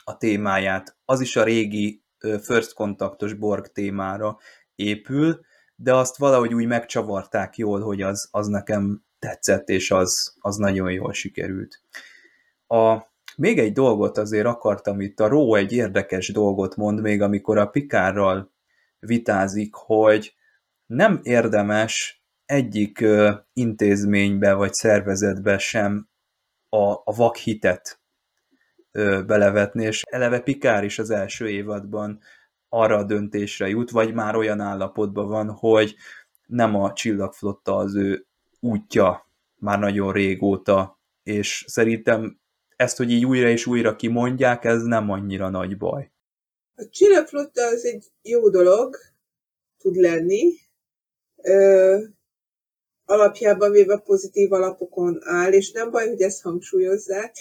[0.04, 0.96] a témáját.
[1.04, 4.38] Az is a régi first kontaktos Borg témára
[4.74, 5.40] épül,
[5.76, 10.92] de azt valahogy úgy megcsavarták jól, hogy az, az nekem tetszett, és az, az nagyon
[10.92, 11.82] jól sikerült.
[12.66, 12.96] A,
[13.36, 17.66] még egy dolgot azért akartam itt, a Ró egy érdekes dolgot mond még, amikor a
[17.66, 18.52] Pikárral
[18.98, 20.34] vitázik, hogy
[20.86, 23.04] nem érdemes egyik
[23.52, 26.08] intézménybe vagy szervezetbe sem
[26.68, 28.00] a, a vakhitet
[29.26, 32.20] belevetni, és eleve Pikár is az első évadban
[32.68, 35.94] arra a döntésre jut, vagy már olyan állapotban van, hogy
[36.46, 38.26] nem a csillagflotta az ő
[38.60, 42.38] útja már nagyon régóta, és szerintem
[42.76, 46.10] ezt, hogy így újra és újra kimondják, ez nem annyira nagy baj.
[46.74, 48.96] A csillagflotta az egy jó dolog,
[49.78, 50.52] tud lenni.
[51.42, 51.98] Ö,
[53.04, 57.34] alapjában véve pozitív alapokon áll, és nem baj, hogy ezt hangsúlyozzák,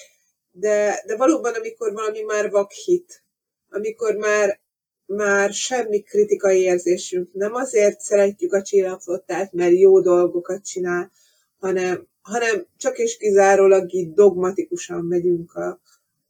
[0.57, 3.23] de, de valóban, amikor valami már vakhit,
[3.69, 4.59] amikor már,
[5.05, 11.11] már semmi kritikai érzésünk, nem azért szeretjük a csillagflottát, mert jó dolgokat csinál,
[11.57, 15.79] hanem, hanem csak és kizárólag így dogmatikusan megyünk a,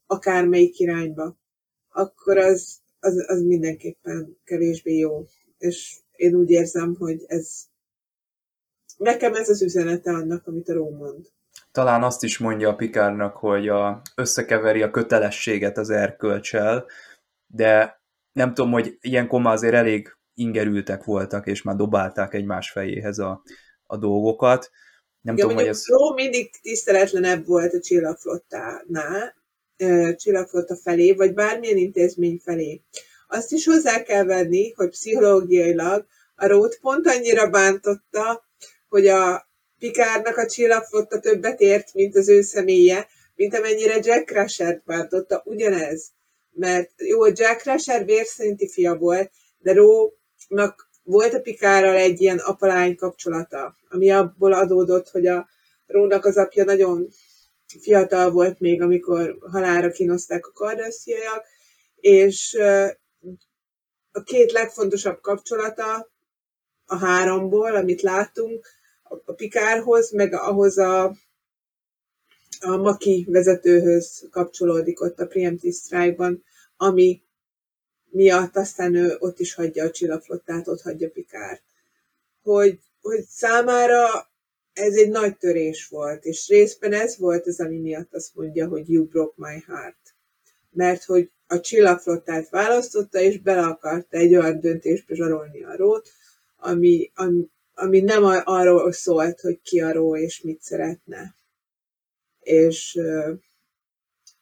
[0.07, 1.37] akármelyik irányba,
[1.89, 5.25] akkor az, az, az mindenképpen kevésbé jó.
[5.57, 7.61] És én úgy érzem, hogy ez
[8.97, 11.25] nekem ez az üzenete annak, amit a Róm mond.
[11.71, 16.85] Talán azt is mondja a Pikárnak, hogy a, összekeveri a kötelességet az erkölcsel,
[17.47, 18.01] de
[18.31, 23.41] nem tudom, hogy ilyenkor már azért elég ingerültek voltak, és már dobálták egymás fejéhez a,
[23.83, 24.71] a dolgokat.
[25.21, 25.87] Nem Ja, tudom, hogy ez...
[25.87, 29.35] Ró mindig tiszteletlenebb volt a csillagflottánál,
[30.15, 32.81] csillagflotta felé, vagy bármilyen intézmény felé.
[33.27, 38.45] Azt is hozzá kell venni, hogy pszichológiailag a Rót pont annyira bántotta,
[38.87, 39.49] hogy a
[39.79, 46.11] Pikárnak a csillagflotta többet ért, mint az ő személye, mint amennyire Jack Crusher bántotta ugyanez.
[46.51, 52.95] Mert jó, Jack Crusher vérszerinti fia volt, de Rónak volt a Pikárral egy ilyen apalány
[52.95, 55.47] kapcsolata, ami abból adódott, hogy a
[55.87, 57.07] Rónak az apja nagyon
[57.81, 61.45] fiatal volt még, amikor halára kínozták a kardasziaiak,
[61.95, 62.57] és
[64.11, 66.11] a két legfontosabb kapcsolata
[66.85, 68.67] a háromból, amit láttunk,
[69.25, 71.03] a Pikárhoz, meg ahhoz a,
[72.59, 76.43] a Maki vezetőhöz kapcsolódik ott a Preemptive Strike-ban,
[76.77, 77.23] ami
[78.09, 81.63] miatt aztán ő ott is hagyja a csillagflottát, ott hagyja Pikárt.
[82.41, 84.07] Hogy, hogy számára
[84.73, 88.89] ez egy nagy törés volt, és részben ez volt az, ami miatt azt mondja, hogy
[88.89, 90.15] you broke my heart.
[90.71, 96.09] Mert hogy a csillagflottát választotta, és bele akarta egy olyan döntésbe zsarolni a rót,
[96.57, 101.35] ami, ami, ami nem arról szólt, hogy ki a ró és mit szeretne.
[102.39, 102.99] És,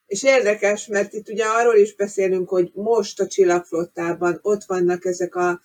[0.05, 5.35] és érdekes, mert itt ugye arról is beszélünk, hogy most a csillagflottában ott vannak ezek
[5.35, 5.61] a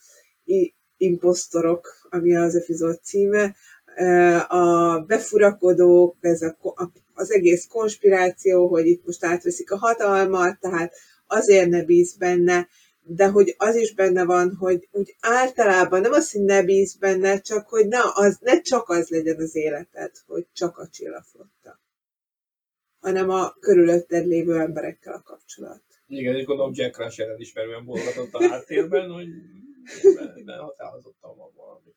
[0.97, 3.57] imposztorok, ami az epizód címe,
[4.49, 6.57] a befurakodók, ez a,
[7.15, 10.95] az egész konspiráció, hogy itt most átveszik a hatalmat, tehát
[11.27, 12.69] azért ne bíz benne,
[13.11, 17.41] de hogy az is benne van, hogy úgy általában nem az, hogy ne bíz benne,
[17.41, 21.81] csak hogy na, az, ne csak az legyen az életed, hogy csak a csillagflotta,
[23.01, 25.83] hanem a körülötted lévő emberekkel a kapcsolat.
[26.07, 26.99] Igen, és gondolom Jack
[27.55, 29.29] mert olyan bologatott a háttérben, hogy
[30.15, 31.93] benne határozottan van valami.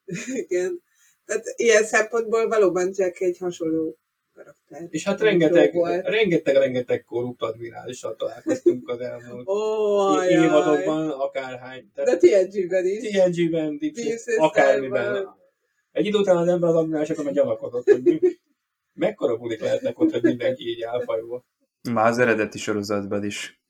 [0.47, 0.81] Igen.
[1.25, 3.97] Tehát ilyen szempontból valóban Jack egy hasonló
[4.43, 4.87] karakter.
[4.89, 6.05] És hát rengeteg, volt.
[6.05, 9.47] rengeteg, rengeteg korrupt admirálissal találkoztunk az elmúlt
[10.15, 10.29] jaj.
[10.29, 11.91] évadokban, akárhány.
[11.93, 13.09] De TNG-ben is.
[13.09, 13.79] TNG-ben,
[14.37, 15.39] akármiben.
[15.91, 18.19] Egy idő után az ember az admirálisokon meg gyanakodott, hogy mi,
[18.93, 21.43] mekkora bulik lehetnek ott, hogy mindenki így elfajul.
[21.91, 23.61] Már az eredeti sorozatban is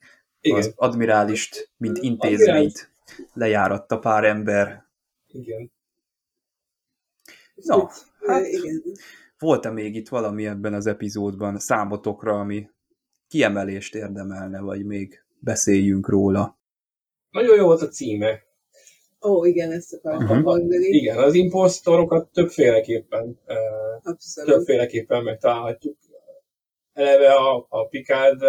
[0.41, 2.91] Igen, az admirálist, mint intézményt
[3.33, 4.85] lejáratta pár ember.
[5.27, 5.71] igen.
[7.55, 7.89] Na,
[8.25, 8.81] hát igen.
[9.41, 12.69] Volt-e még itt valami ebben az epizódban számotokra, ami
[13.27, 16.59] kiemelést érdemelne, vagy még beszéljünk róla?
[17.29, 18.39] Nagyon jó volt a címe.
[19.21, 20.45] Ó, igen, ezt akartam Mhm.
[20.45, 20.85] mondani.
[20.85, 23.39] Igen, az imposztorokat többféleképpen,
[24.03, 24.51] Abszolút.
[24.51, 25.97] többféleképpen megtalálhatjuk.
[26.93, 28.41] Eleve a, a Picard,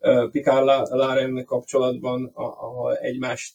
[0.00, 3.54] La- Laren kapcsolatban, ahol egymást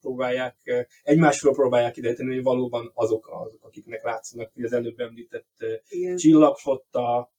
[0.00, 6.16] próbálják, egymásról próbálják kideríteni, hogy valóban azok, azok akiknek látszanak, hogy az előbb említett Igen.
[6.16, 7.32] csillagflotta,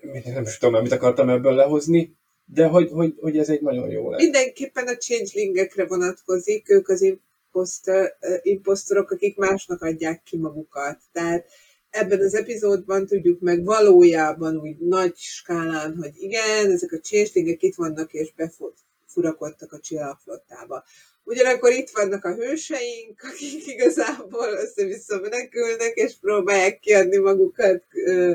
[0.00, 3.90] mit- nem is tudom mit akartam ebből lehozni, de hogy, hogy, hogy ez egy nagyon
[3.90, 4.22] jó lesz.
[4.22, 10.98] Mindenképpen a changelingekre vonatkozik, ők az imposztor, imposztorok, akik másnak adják ki magukat.
[11.12, 11.46] Tehát
[11.90, 17.74] ebben az epizódban tudjuk meg valójában úgy nagy skálán, hogy igen, ezek a changelingek itt
[17.74, 20.84] vannak és befurakodtak a csillagflottába.
[21.30, 28.32] Ugyanakkor itt vannak a hőseink, akik igazából össze-vissza menekülnek, és próbálják kiadni magukat ö,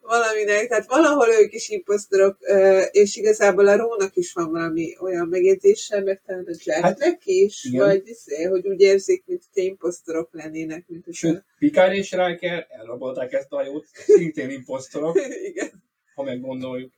[0.00, 0.68] valaminek.
[0.68, 6.00] Tehát valahol ők is imposztorok, ö, és igazából a Rónak is van valami olyan megjegyzése,
[6.00, 7.86] meg talán a Jacknek hát, is, igen.
[7.86, 13.32] vagy izé, hogy úgy érzik, mint hogy imposztorok lennének, mint Sőt, Picard és Riker elrabolták
[13.32, 15.18] ezt a hajót, szintén imposztorok,
[15.50, 15.82] igen,
[16.14, 16.92] ha meggondoljuk.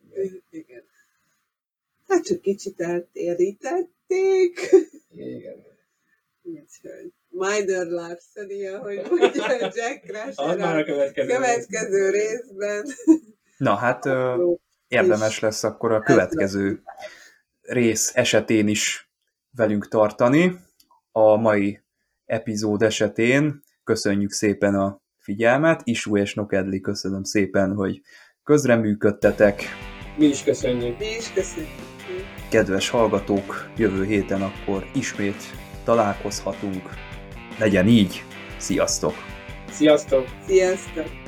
[0.51, 0.91] igen.
[2.13, 4.71] Hát csak kicsit eltérítették.
[5.09, 5.65] Igen.
[6.43, 11.27] Úgyhogy Minor Larceny, ahogy mondja Jack Crusher a a következő.
[11.27, 12.87] következő részben.
[13.57, 14.45] Na hát ö,
[14.89, 16.83] érdemes lesz akkor a következő
[17.61, 19.11] rész esetén is
[19.51, 20.55] velünk tartani.
[21.13, 21.81] A mai
[22.25, 25.81] epizód esetén köszönjük szépen a figyelmet.
[25.85, 28.01] Isu és Nokedli köszönöm szépen, hogy
[28.43, 29.63] közreműködtetek.
[30.17, 30.99] Mi is köszönjük.
[30.99, 31.93] Mi is köszönjük.
[32.53, 35.43] Kedves hallgatók, jövő héten akkor ismét
[35.85, 36.91] találkozhatunk.
[37.59, 38.25] Legyen így.
[38.57, 39.15] Sziasztok!
[39.71, 40.27] Sziasztok!
[40.47, 41.22] Sziasztok!